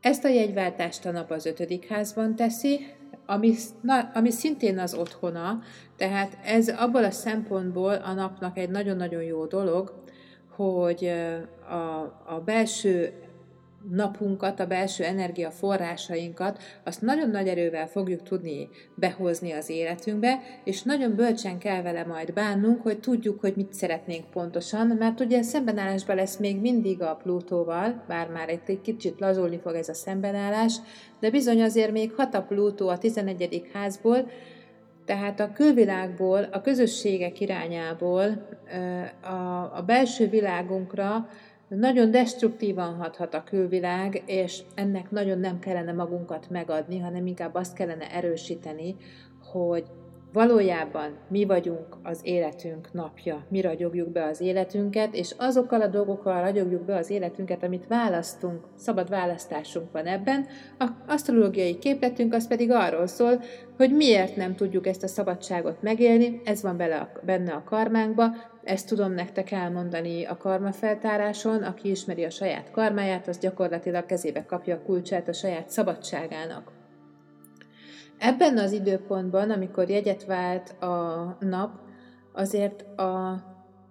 Ezt 0.00 0.24
a 0.24 0.28
jegyváltást 0.28 1.06
a 1.06 1.10
nap 1.10 1.30
az 1.30 1.46
ötödik 1.46 1.88
házban 1.88 2.36
teszi, 2.36 2.86
ami, 3.26 3.54
na, 3.80 4.10
ami 4.14 4.30
szintén 4.30 4.78
az 4.78 4.94
otthona, 4.94 5.62
tehát 5.96 6.38
ez 6.44 6.68
abból 6.68 7.04
a 7.04 7.10
szempontból 7.10 7.94
a 7.94 8.12
napnak 8.12 8.58
egy 8.58 8.70
nagyon-nagyon 8.70 9.22
jó 9.22 9.44
dolog, 9.44 10.02
hogy 10.56 11.12
a, 11.68 12.00
a 12.26 12.42
belső 12.44 13.12
napunkat, 13.90 14.60
a 14.60 14.66
belső 14.66 15.04
energiaforrásainkat, 15.04 16.62
azt 16.84 17.02
nagyon 17.02 17.30
nagy 17.30 17.48
erővel 17.48 17.86
fogjuk 17.86 18.22
tudni 18.22 18.68
behozni 18.94 19.52
az 19.52 19.68
életünkbe, 19.68 20.40
és 20.64 20.82
nagyon 20.82 21.14
bölcsen 21.14 21.58
kell 21.58 21.82
vele 21.82 22.04
majd 22.04 22.32
bánnunk, 22.32 22.82
hogy 22.82 23.00
tudjuk, 23.00 23.40
hogy 23.40 23.52
mit 23.56 23.72
szeretnénk 23.72 24.30
pontosan, 24.30 24.86
mert 24.86 25.20
ugye 25.20 25.42
szembenállásban 25.42 26.16
lesz 26.16 26.36
még 26.36 26.60
mindig 26.60 27.02
a 27.02 27.18
Plutóval, 27.22 28.04
bár 28.08 28.28
már 28.28 28.48
egy, 28.48 28.60
egy 28.66 28.80
kicsit 28.80 29.20
lazulni 29.20 29.58
fog 29.58 29.74
ez 29.74 29.88
a 29.88 29.94
szembenállás, 29.94 30.76
de 31.20 31.30
bizony 31.30 31.62
azért 31.62 31.92
még 31.92 32.12
hat 32.12 32.34
a 32.34 32.42
Plutó 32.42 32.88
a 32.88 32.98
11. 32.98 33.68
házból, 33.72 34.30
tehát 35.04 35.40
a 35.40 35.52
külvilágból, 35.52 36.48
a 36.52 36.60
közösségek 36.60 37.40
irányából, 37.40 38.46
a, 39.22 39.76
a 39.76 39.82
belső 39.86 40.28
világunkra 40.28 41.28
nagyon 41.68 42.10
destruktívan 42.10 42.94
hathat 42.94 43.34
a 43.34 43.44
külvilág, 43.44 44.22
és 44.26 44.62
ennek 44.74 45.10
nagyon 45.10 45.38
nem 45.38 45.58
kellene 45.58 45.92
magunkat 45.92 46.50
megadni, 46.50 46.98
hanem 46.98 47.26
inkább 47.26 47.54
azt 47.54 47.74
kellene 47.74 48.10
erősíteni, 48.12 48.96
hogy 49.52 49.84
valójában 50.34 51.16
mi 51.28 51.44
vagyunk 51.44 51.86
az 52.02 52.20
életünk 52.22 52.92
napja, 52.92 53.46
mi 53.48 53.60
ragyogjuk 53.60 54.08
be 54.08 54.24
az 54.24 54.40
életünket, 54.40 55.14
és 55.14 55.34
azokkal 55.38 55.80
a 55.80 55.86
dolgokkal 55.86 56.40
ragyogjuk 56.40 56.82
be 56.82 56.96
az 56.96 57.10
életünket, 57.10 57.62
amit 57.62 57.86
választunk, 57.86 58.64
szabad 58.76 59.08
választásunk 59.08 59.92
van 59.92 60.06
ebben. 60.06 60.46
A 60.78 60.88
asztrológiai 61.06 61.78
képletünk 61.78 62.34
az 62.34 62.48
pedig 62.48 62.70
arról 62.70 63.06
szól, 63.06 63.40
hogy 63.76 63.92
miért 63.92 64.36
nem 64.36 64.54
tudjuk 64.54 64.86
ezt 64.86 65.02
a 65.02 65.08
szabadságot 65.08 65.82
megélni, 65.82 66.40
ez 66.44 66.62
van 66.62 66.76
benne 67.24 67.52
a 67.52 67.64
karmánkba, 67.64 68.24
ezt 68.64 68.88
tudom 68.88 69.12
nektek 69.12 69.50
elmondani 69.50 70.24
a 70.24 70.36
karmafeltáráson, 70.36 71.62
aki 71.62 71.90
ismeri 71.90 72.24
a 72.24 72.30
saját 72.30 72.70
karmáját, 72.70 73.28
az 73.28 73.38
gyakorlatilag 73.38 74.06
kezébe 74.06 74.44
kapja 74.44 74.74
a 74.74 74.82
kulcsát 74.82 75.28
a 75.28 75.32
saját 75.32 75.68
szabadságának. 75.68 76.73
Ebben 78.18 78.58
az 78.58 78.72
időpontban, 78.72 79.50
amikor 79.50 79.88
jegyet 79.88 80.24
vált 80.24 80.82
a 80.82 81.36
nap, 81.40 81.78
azért 82.32 82.98
a 82.98 83.42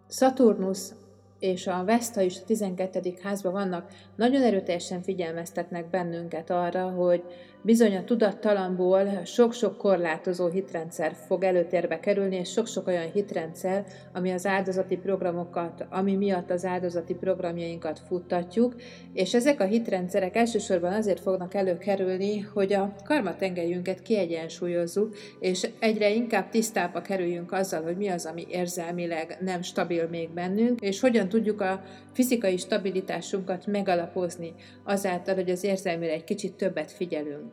Szaturnusz 0.08 0.94
és 1.40 1.68
a 1.68 1.84
Vesta 1.86 2.22
is 2.22 2.40
a 2.40 2.44
12. 2.46 3.14
házban 3.24 3.52
vannak, 3.52 3.92
nagyon 4.16 4.42
erőteljesen 4.42 5.02
figyelmeztetnek 5.02 5.90
bennünket 5.90 6.50
arra, 6.50 6.90
hogy 6.90 7.24
bizony 7.64 7.96
a 7.96 8.04
tudattalamból 8.04 9.22
sok-sok 9.26 9.78
korlátozó 9.78 10.48
hitrendszer 10.48 11.16
fog 11.28 11.44
előtérbe 11.44 12.00
kerülni, 12.00 12.36
és 12.36 12.52
sok-sok 12.52 12.88
olyan 12.88 13.12
hitrendszer, 13.12 13.86
ami 14.14 14.32
az 14.32 14.46
áldozati 14.46 14.98
programokat, 14.98 15.86
ami 15.90 16.16
miatt 16.16 16.50
az 16.50 16.66
áldozati 16.66 17.14
programjainkat 17.14 18.02
futtatjuk, 18.08 18.76
és 19.14 19.34
ezek 19.34 19.60
a 19.60 19.66
hitrendszerek 19.66 20.36
elsősorban 20.36 20.94
azért 20.94 21.20
fognak 21.20 21.54
előkerülni, 21.54 22.40
hogy 22.40 22.74
a 22.74 22.96
karmatengelyünket 23.04 24.02
kiegyensúlyozzuk, 24.02 25.16
és 25.40 25.68
egyre 25.80 26.14
inkább 26.14 26.50
tisztába 26.50 27.02
kerüljünk 27.02 27.52
azzal, 27.52 27.84
hogy 27.84 27.98
mi 27.98 28.08
az, 28.08 28.26
ami 28.26 28.46
érzelmileg 28.50 29.38
nem 29.42 29.62
stabil 29.62 30.08
még 30.08 30.30
bennünk, 30.30 30.82
és 30.82 31.00
hogyan 31.00 31.30
tudjuk 31.30 31.62
a 31.62 31.84
fizikai 32.14 32.58
stabilitásunkat 32.58 33.68
megalapozni 33.68 34.54
azáltal, 34.84 35.36
hogy 35.36 35.50
az 35.50 35.64
érzelmére 35.64 36.14
egy 36.14 36.24
kicsit 36.24 36.54
többet 36.54 36.92
figyelünk. 36.92 37.53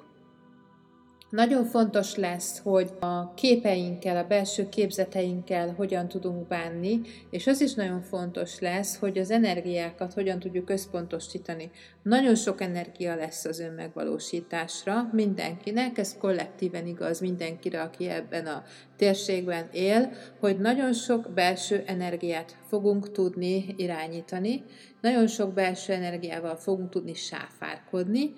Nagyon 1.31 1.65
fontos 1.65 2.17
lesz, 2.17 2.59
hogy 2.59 2.91
a 3.01 3.35
képeinkkel, 3.35 4.17
a 4.17 4.27
belső 4.27 4.69
képzeteinkkel 4.69 5.75
hogyan 5.77 6.09
tudunk 6.09 6.47
bánni, 6.47 7.01
és 7.31 7.47
az 7.47 7.61
is 7.61 7.75
nagyon 7.75 8.03
fontos 8.03 8.59
lesz, 8.59 8.99
hogy 8.99 9.19
az 9.19 9.31
energiákat 9.31 10.13
hogyan 10.13 10.39
tudjuk 10.39 10.71
összpontosítani. 10.71 11.71
Nagyon 12.03 12.35
sok 12.35 12.61
energia 12.61 13.15
lesz 13.15 13.45
az 13.45 13.59
önmegvalósításra 13.59 15.09
mindenkinek, 15.13 15.99
ez 15.99 16.17
kollektíven 16.19 16.87
igaz 16.87 17.21
mindenkire, 17.21 17.83
aki 17.83 18.09
ebben 18.09 18.47
a 18.47 18.65
térségben 18.97 19.69
él, 19.73 20.13
hogy 20.41 20.59
nagyon 20.59 20.93
sok 20.93 21.31
belső 21.35 21.83
energiát 21.87 22.57
fogunk 22.69 23.13
tudni 23.13 23.75
irányítani, 23.77 24.65
nagyon 25.01 25.27
sok 25.27 25.53
belső 25.53 25.93
energiával 25.93 26.57
fogunk 26.57 26.91
tudni 26.91 27.15
sáfárkodni, 27.15 28.33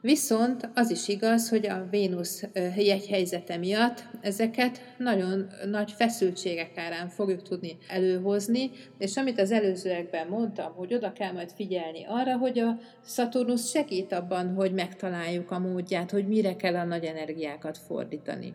Viszont 0.00 0.70
az 0.74 0.90
is 0.90 1.08
igaz, 1.08 1.48
hogy 1.48 1.66
a 1.66 1.86
Vénusz 1.90 2.44
jegyhelyzete 2.76 3.56
miatt 3.56 4.04
ezeket 4.20 4.94
nagyon 4.98 5.46
nagy 5.70 5.92
feszültségek 5.92 6.78
árán 6.78 7.08
fogjuk 7.08 7.42
tudni 7.42 7.76
előhozni, 7.88 8.70
és 8.98 9.16
amit 9.16 9.40
az 9.40 9.50
előzőekben 9.50 10.26
mondtam, 10.26 10.72
hogy 10.74 10.94
oda 10.94 11.12
kell 11.12 11.32
majd 11.32 11.50
figyelni 11.50 12.04
arra, 12.08 12.36
hogy 12.36 12.58
a 12.58 12.78
Szaturnusz 13.04 13.70
segít 13.70 14.12
abban, 14.12 14.54
hogy 14.54 14.72
megtaláljuk 14.72 15.50
a 15.50 15.58
módját, 15.58 16.10
hogy 16.10 16.28
mire 16.28 16.56
kell 16.56 16.74
a 16.76 16.84
nagy 16.84 17.04
energiákat 17.04 17.78
fordítani. 17.78 18.54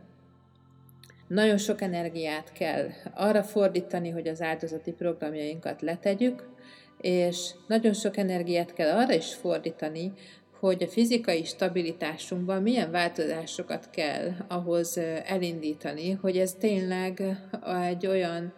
Nagyon 1.28 1.58
sok 1.58 1.82
energiát 1.82 2.52
kell 2.52 2.88
arra 3.14 3.44
fordítani, 3.44 4.10
hogy 4.10 4.28
az 4.28 4.42
áldozati 4.42 4.92
programjainkat 4.92 5.82
letegyük, 5.82 6.52
és 7.02 7.52
nagyon 7.68 7.94
sok 7.94 8.18
energiát 8.18 8.74
kell 8.74 8.98
arra 8.98 9.14
is 9.14 9.34
fordítani, 9.34 10.12
hogy 10.68 10.84
a 10.84 10.88
fizikai 10.88 11.44
stabilitásunkban 11.44 12.62
milyen 12.62 12.92
változásokat 12.92 13.90
kell 13.90 14.30
ahhoz 14.48 14.98
elindítani, 15.26 16.12
hogy 16.12 16.38
ez 16.38 16.54
tényleg 16.54 17.38
egy 17.90 18.08
olyan 18.08 18.54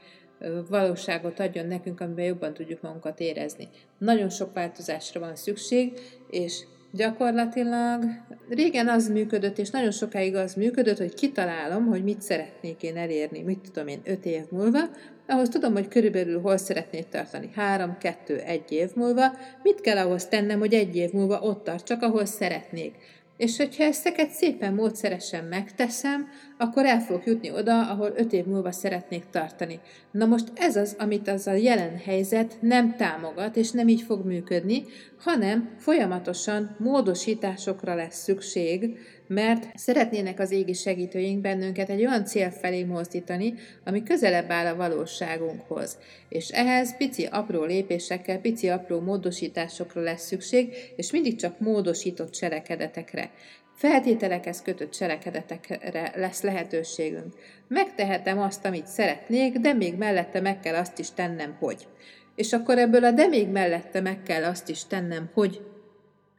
valóságot 0.70 1.40
adjon 1.40 1.68
nekünk, 1.68 2.02
amiben 2.02 2.26
jobban 2.26 2.54
tudjuk 2.54 2.82
magunkat 2.82 3.20
érezni. 3.20 3.68
Nagyon 3.98 4.30
sok 4.30 4.54
változásra 4.54 5.20
van 5.20 5.36
szükség, 5.36 6.00
és 6.30 6.64
gyakorlatilag 6.92 8.04
régen 8.50 8.88
az 8.88 9.10
működött, 9.10 9.58
és 9.58 9.70
nagyon 9.70 9.92
sokáig 9.92 10.36
az 10.36 10.54
működött, 10.54 10.98
hogy 10.98 11.14
kitalálom, 11.14 11.86
hogy 11.86 12.04
mit 12.04 12.22
szeretnék 12.22 12.84
én 12.84 12.98
elérni, 12.98 13.42
mit 13.42 13.72
tudom 13.72 13.88
én, 13.88 14.02
öt 14.04 14.26
év 14.26 14.44
múlva, 14.50 14.80
ahhoz 15.28 15.50
tudom, 15.50 15.74
hogy 15.74 15.88
körülbelül 15.88 16.42
hol 16.42 16.58
szeretnék 16.58 17.10
tartani. 17.10 17.50
Három, 17.56 17.98
kettő, 17.98 18.38
egy 18.38 18.72
év 18.72 18.90
múlva. 18.96 19.38
Mit 19.64 19.82
kell 19.82 19.98
ahhoz 19.98 20.26
tennem, 20.26 20.60
hogy 20.60 20.74
egy 20.74 20.96
év 20.96 21.12
múlva 21.12 21.40
ott 21.40 21.64
tartsak, 21.64 22.02
ahol 22.02 22.26
szeretnék. 22.26 22.96
És 23.38 23.58
hogyha 23.58 23.84
ezteket 23.84 24.30
szépen 24.30 24.74
módszeresen 24.74 25.44
megteszem, 25.44 26.28
akkor 26.58 26.86
el 26.86 27.00
fogok 27.00 27.26
jutni 27.26 27.52
oda, 27.52 27.90
ahol 27.90 28.14
öt 28.16 28.34
év 28.34 28.46
múlva 28.46 28.72
szeretnék 28.72 29.24
tartani. 29.32 29.80
Na 30.12 30.26
most 30.26 30.52
ez 30.56 30.76
az, 30.76 30.96
amit 31.00 31.28
az 31.28 31.48
a 31.48 31.54
jelen 31.54 31.98
helyzet 31.98 32.58
nem 32.60 32.96
támogat, 32.96 33.56
és 33.56 33.72
nem 33.72 33.88
így 33.88 34.02
fog 34.02 34.26
működni, 34.26 34.84
hanem 35.20 35.76
folyamatosan 35.78 36.76
módosításokra 36.80 37.96
lesz 37.96 38.24
szükség, 38.24 38.98
mert 39.28 39.78
szeretnének 39.78 40.40
az 40.40 40.52
égi 40.52 40.74
segítőink 40.74 41.42
bennünket 41.42 41.90
egy 41.90 42.06
olyan 42.06 42.26
cél 42.26 42.52
felé 42.52 42.84
mozdítani, 42.84 43.54
ami 43.86 44.04
közelebb 44.04 44.52
áll 44.52 44.66
a 44.66 44.76
valóságunkhoz. 44.76 45.98
És 46.30 46.50
ehhez 46.50 46.98
pici 46.98 47.26
apró 47.26 47.64
lépésekkel, 47.64 48.40
pici 48.40 48.70
apró 48.70 49.00
módosításokra 49.00 50.02
lesz 50.02 50.26
szükség, 50.26 50.74
és 50.96 51.12
mindig 51.12 51.36
csak 51.36 51.60
módosított 51.60 52.32
cselekedetekre. 52.32 53.32
Feltételekhez 53.76 54.62
kötött 54.62 54.92
cselekedetekre 54.92 56.12
lesz 56.16 56.42
lehetőségünk. 56.42 57.34
Megtehetem 57.68 58.40
azt, 58.40 58.66
amit 58.66 58.88
szeretnék, 58.88 59.58
de 59.58 59.74
még 59.74 59.96
mellette 59.96 60.42
meg 60.42 60.60
kell 60.60 60.76
azt 60.76 61.00
is 61.00 61.12
tennem, 61.12 61.56
hogy. 61.60 61.88
És 62.36 62.54
akkor 62.54 62.78
ebből 62.78 63.04
a 63.04 63.12
de 63.12 63.28
még 63.28 63.48
mellette 63.48 64.02
meg 64.02 64.24
kell 64.24 64.44
azt 64.44 64.70
is 64.70 64.86
tennem, 64.86 65.30
hogy 65.34 65.62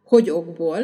hogy 0.07 0.31
okból, 0.31 0.81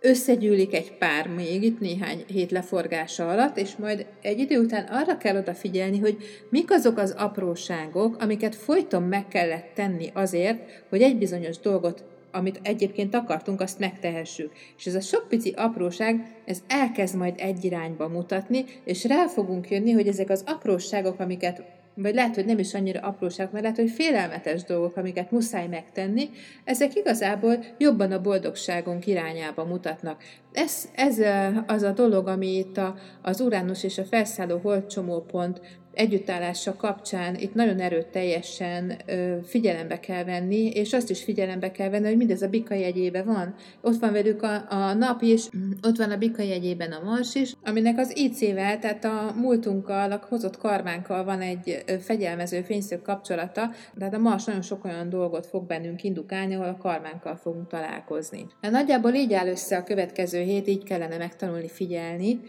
összegyűlik 0.00 0.74
egy 0.74 0.92
pár 0.92 1.28
még 1.28 1.62
itt 1.62 1.80
néhány 1.80 2.24
hét 2.26 2.50
leforgása 2.50 3.28
alatt, 3.28 3.56
és 3.56 3.76
majd 3.76 4.06
egy 4.22 4.38
idő 4.38 4.58
után 4.60 4.84
arra 4.84 5.16
kell 5.16 5.36
odafigyelni, 5.36 5.98
hogy 5.98 6.16
mik 6.48 6.70
azok 6.70 6.98
az 6.98 7.14
apróságok, 7.18 8.16
amiket 8.22 8.54
folyton 8.54 9.02
meg 9.02 9.28
kellett 9.28 9.70
tenni 9.74 10.10
azért, 10.14 10.84
hogy 10.88 11.02
egy 11.02 11.18
bizonyos 11.18 11.58
dolgot 11.58 12.04
amit 12.34 12.60
egyébként 12.62 13.14
akartunk, 13.14 13.60
azt 13.60 13.78
megtehessük. 13.78 14.52
És 14.78 14.86
ez 14.86 14.94
a 14.94 15.00
sok 15.00 15.28
pici 15.28 15.52
apróság, 15.56 16.34
ez 16.44 16.62
elkezd 16.68 17.16
majd 17.16 17.34
egy 17.36 17.64
irányba 17.64 18.08
mutatni, 18.08 18.64
és 18.84 19.04
rá 19.04 19.26
fogunk 19.26 19.70
jönni, 19.70 19.92
hogy 19.92 20.08
ezek 20.08 20.30
az 20.30 20.44
apróságok, 20.46 21.20
amiket 21.20 21.62
vagy 21.94 22.14
lehet, 22.14 22.34
hogy 22.34 22.44
nem 22.44 22.58
is 22.58 22.74
annyira 22.74 23.00
apróság, 23.00 23.48
mert 23.52 23.62
lehet, 23.62 23.78
hogy 23.78 23.90
félelmetes 23.90 24.64
dolgok, 24.64 24.96
amiket 24.96 25.30
muszáj 25.30 25.66
megtenni, 25.66 26.30
ezek 26.64 26.94
igazából 26.94 27.64
jobban 27.78 28.12
a 28.12 28.20
boldogságunk 28.20 29.06
irányába 29.06 29.64
mutatnak. 29.64 30.22
Ez, 30.52 30.88
ez 30.94 31.18
az 31.66 31.82
a 31.82 31.92
dolog, 31.92 32.26
ami 32.26 32.56
itt 32.56 32.76
a, 32.76 32.94
az 33.22 33.40
Uránusz 33.40 33.82
és 33.82 33.98
a 33.98 34.04
felszálló 34.04 34.58
holdcsomópont 34.58 35.60
együttállása 35.94 36.76
kapcsán 36.76 37.34
itt 37.34 37.54
nagyon 37.54 37.80
erőteljesen 37.80 38.92
ö, 39.06 39.36
figyelembe 39.44 40.00
kell 40.00 40.24
venni, 40.24 40.68
és 40.68 40.92
azt 40.92 41.10
is 41.10 41.22
figyelembe 41.22 41.70
kell 41.70 41.88
venni, 41.88 42.06
hogy 42.06 42.16
mindez 42.16 42.42
a 42.42 42.48
bika 42.48 42.74
jegyébe 42.74 43.22
van. 43.22 43.54
Ott 43.80 44.00
van 44.00 44.12
velük 44.12 44.42
a, 44.42 44.64
a 44.68 44.94
nap 44.94 45.22
is, 45.22 45.48
ott 45.88 45.96
van 45.96 46.10
a 46.10 46.16
bika 46.16 46.42
jegyében 46.42 46.92
a 46.92 47.04
mars 47.04 47.34
is, 47.34 47.52
aminek 47.64 47.98
az 47.98 48.16
IC-vel, 48.16 48.78
tehát 48.78 49.04
a 49.04 49.34
múltunkkal, 49.36 50.12
a 50.12 50.26
hozott 50.28 50.56
karmánkkal 50.56 51.24
van 51.24 51.40
egy 51.40 51.84
fegyelmező 52.00 52.60
fényszög 52.60 53.02
kapcsolata, 53.02 53.70
tehát 53.98 54.14
a 54.14 54.18
mars 54.18 54.44
nagyon 54.44 54.62
sok 54.62 54.84
olyan 54.84 55.08
dolgot 55.08 55.46
fog 55.46 55.66
bennünk 55.66 56.02
indukálni, 56.02 56.54
ahol 56.54 56.68
a 56.68 56.76
karmánkkal 56.76 57.36
fogunk 57.36 57.68
találkozni. 57.68 58.46
De 58.60 58.70
nagyjából 58.70 59.12
így 59.14 59.32
áll 59.32 59.46
össze 59.46 59.76
a 59.76 59.82
következő 59.82 60.42
hét, 60.42 60.68
így 60.68 60.84
kellene 60.84 61.16
megtanulni 61.16 61.68
figyelni, 61.68 62.40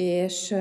és 0.00 0.54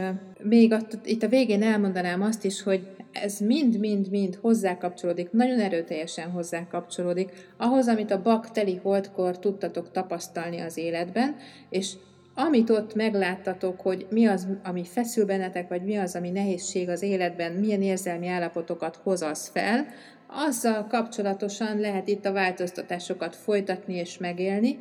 még 0.43 0.71
ott, 0.71 0.99
itt 1.05 1.23
a 1.23 1.27
végén 1.27 1.63
elmondanám 1.63 2.21
azt 2.21 2.45
is, 2.45 2.63
hogy 2.63 2.87
ez 3.11 3.39
mind-mind-mind 3.39 4.35
hozzá 4.41 4.77
kapcsolódik, 4.77 5.31
nagyon 5.31 5.59
erőteljesen 5.59 6.29
hozzá 6.29 6.67
kapcsolódik 6.67 7.31
ahhoz, 7.57 7.87
amit 7.87 8.11
a 8.11 8.21
bakteli 8.21 8.79
holdkor 8.83 9.39
tudtatok 9.39 9.91
tapasztalni 9.91 10.59
az 10.59 10.77
életben, 10.77 11.35
és 11.69 11.93
amit 12.35 12.69
ott 12.69 12.95
megláttatok, 12.95 13.81
hogy 13.81 14.07
mi 14.09 14.25
az, 14.25 14.47
ami 14.63 14.83
feszül 14.83 15.25
bennetek, 15.25 15.67
vagy 15.67 15.83
mi 15.83 15.95
az, 15.95 16.15
ami 16.15 16.29
nehézség 16.29 16.89
az 16.89 17.01
életben, 17.01 17.51
milyen 17.51 17.81
érzelmi 17.81 18.27
állapotokat 18.27 18.99
hoz 19.03 19.21
az 19.21 19.47
fel, 19.47 19.85
azzal 20.27 20.87
kapcsolatosan 20.87 21.79
lehet 21.79 22.07
itt 22.07 22.25
a 22.25 22.31
változtatásokat 22.31 23.35
folytatni 23.35 23.95
és 23.95 24.17
megélni, 24.17 24.79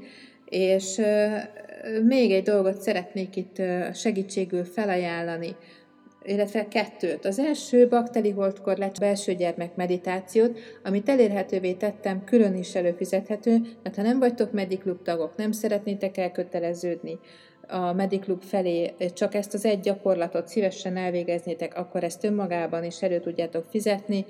és 0.48 1.00
még 2.04 2.32
egy 2.32 2.42
dolgot 2.42 2.80
szeretnék 2.80 3.36
itt 3.36 3.62
segítségül 3.94 4.64
felajánlani, 4.64 5.56
illetve 6.24 6.68
kettőt. 6.68 7.24
Az 7.24 7.38
első 7.38 7.88
bakteli 7.88 8.30
holdkor 8.30 8.76
lett 8.76 8.98
belső 8.98 9.34
gyermek 9.34 9.76
meditációt, 9.76 10.58
amit 10.84 11.08
elérhetővé 11.08 11.72
tettem, 11.72 12.24
külön 12.24 12.54
is 12.54 12.74
előfizethető, 12.74 13.60
mert 13.82 13.96
ha 13.96 14.02
nem 14.02 14.18
vagytok 14.18 14.52
Mediklub 14.52 15.02
tagok, 15.02 15.36
nem 15.36 15.52
szeretnétek 15.52 16.16
elköteleződni 16.16 17.18
a 17.68 17.92
Mediklub 17.92 18.42
felé, 18.42 18.94
csak 19.14 19.34
ezt 19.34 19.54
az 19.54 19.64
egy 19.64 19.80
gyakorlatot 19.80 20.48
szívesen 20.48 20.96
elvégeznétek, 20.96 21.76
akkor 21.76 22.04
ezt 22.04 22.24
önmagában 22.24 22.84
is 22.84 23.02
elő 23.02 23.20
tudjátok 23.20 23.64
fizetni, 23.70 24.24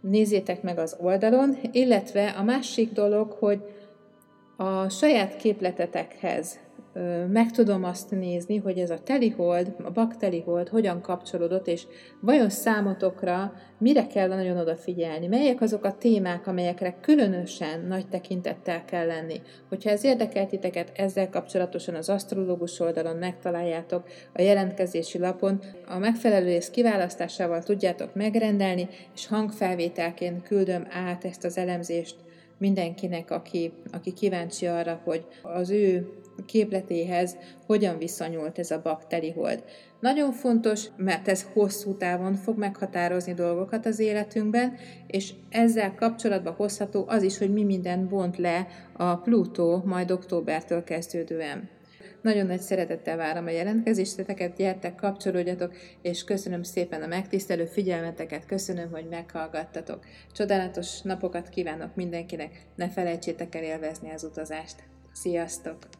nézzétek 0.00 0.62
meg 0.62 0.78
az 0.78 0.96
oldalon, 1.00 1.58
illetve 1.72 2.28
a 2.28 2.42
másik 2.42 2.92
dolog, 2.92 3.30
hogy 3.30 3.62
a 4.60 4.88
saját 4.88 5.36
képletetekhez 5.36 6.58
meg 7.28 7.50
tudom 7.50 7.84
azt 7.84 8.10
nézni, 8.10 8.56
hogy 8.56 8.78
ez 8.78 8.90
a 8.90 8.98
telihold, 8.98 9.74
a 9.84 9.90
baktelihold 9.90 10.68
hogyan 10.68 11.00
kapcsolódott, 11.00 11.66
és 11.66 11.86
vajon 12.20 12.50
számotokra 12.50 13.52
mire 13.78 14.06
kell 14.06 14.28
nagyon 14.28 14.56
odafigyelni, 14.56 15.26
melyek 15.26 15.60
azok 15.60 15.84
a 15.84 15.96
témák, 15.98 16.46
amelyekre 16.46 16.96
különösen 17.00 17.86
nagy 17.88 18.08
tekintettel 18.08 18.84
kell 18.84 19.06
lenni. 19.06 19.40
Hogyha 19.68 19.90
ez 19.90 20.04
érdekel 20.04 20.48
ezzel 20.94 21.28
kapcsolatosan 21.28 21.94
az 21.94 22.08
asztrológus 22.08 22.80
oldalon 22.80 23.16
megtaláljátok 23.16 24.08
a 24.34 24.42
jelentkezési 24.42 25.18
lapon, 25.18 25.60
a 25.86 25.98
megfelelő 25.98 26.46
rész 26.46 26.70
kiválasztásával 26.70 27.62
tudjátok 27.62 28.14
megrendelni, 28.14 28.88
és 29.14 29.26
hangfelvételként 29.26 30.42
küldöm 30.42 30.86
át 30.90 31.24
ezt 31.24 31.44
az 31.44 31.58
elemzést 31.58 32.16
mindenkinek, 32.60 33.30
aki, 33.30 33.72
aki 33.92 34.12
kíváncsi 34.12 34.66
arra, 34.66 35.00
hogy 35.04 35.26
az 35.42 35.70
ő 35.70 36.08
képletéhez 36.46 37.36
hogyan 37.66 37.98
viszonyult 37.98 38.58
ez 38.58 38.70
a 38.70 38.80
bakteri-hold. 38.82 39.64
Nagyon 40.00 40.32
fontos, 40.32 40.86
mert 40.96 41.28
ez 41.28 41.46
hosszú 41.52 41.96
távon 41.96 42.34
fog 42.34 42.58
meghatározni 42.58 43.34
dolgokat 43.34 43.86
az 43.86 43.98
életünkben, 43.98 44.74
és 45.06 45.32
ezzel 45.48 45.94
kapcsolatban 45.94 46.52
hozható 46.52 47.04
az 47.08 47.22
is, 47.22 47.38
hogy 47.38 47.52
mi 47.52 47.64
minden 47.64 48.08
bont 48.08 48.36
le 48.36 48.66
a 48.92 49.16
Plutó 49.16 49.82
majd 49.84 50.10
októbertől 50.10 50.84
kezdődően. 50.84 51.68
Nagyon 52.22 52.46
nagy 52.46 52.60
szeretettel 52.60 53.16
várom 53.16 53.46
a 53.46 53.50
jelentkezéseteket, 53.50 54.56
gyertek, 54.56 54.94
kapcsolódjatok, 54.94 55.74
és 56.02 56.24
köszönöm 56.24 56.62
szépen 56.62 57.02
a 57.02 57.06
megtisztelő 57.06 57.64
figyelmeteket, 57.64 58.46
köszönöm, 58.46 58.90
hogy 58.90 59.06
meghallgattatok. 59.08 60.04
Csodálatos 60.32 61.00
napokat 61.00 61.48
kívánok 61.48 61.94
mindenkinek, 61.94 62.66
ne 62.76 62.88
felejtsétek 62.90 63.54
el 63.54 63.62
élvezni 63.62 64.10
az 64.10 64.24
utazást. 64.24 64.76
Sziasztok! 65.12 65.99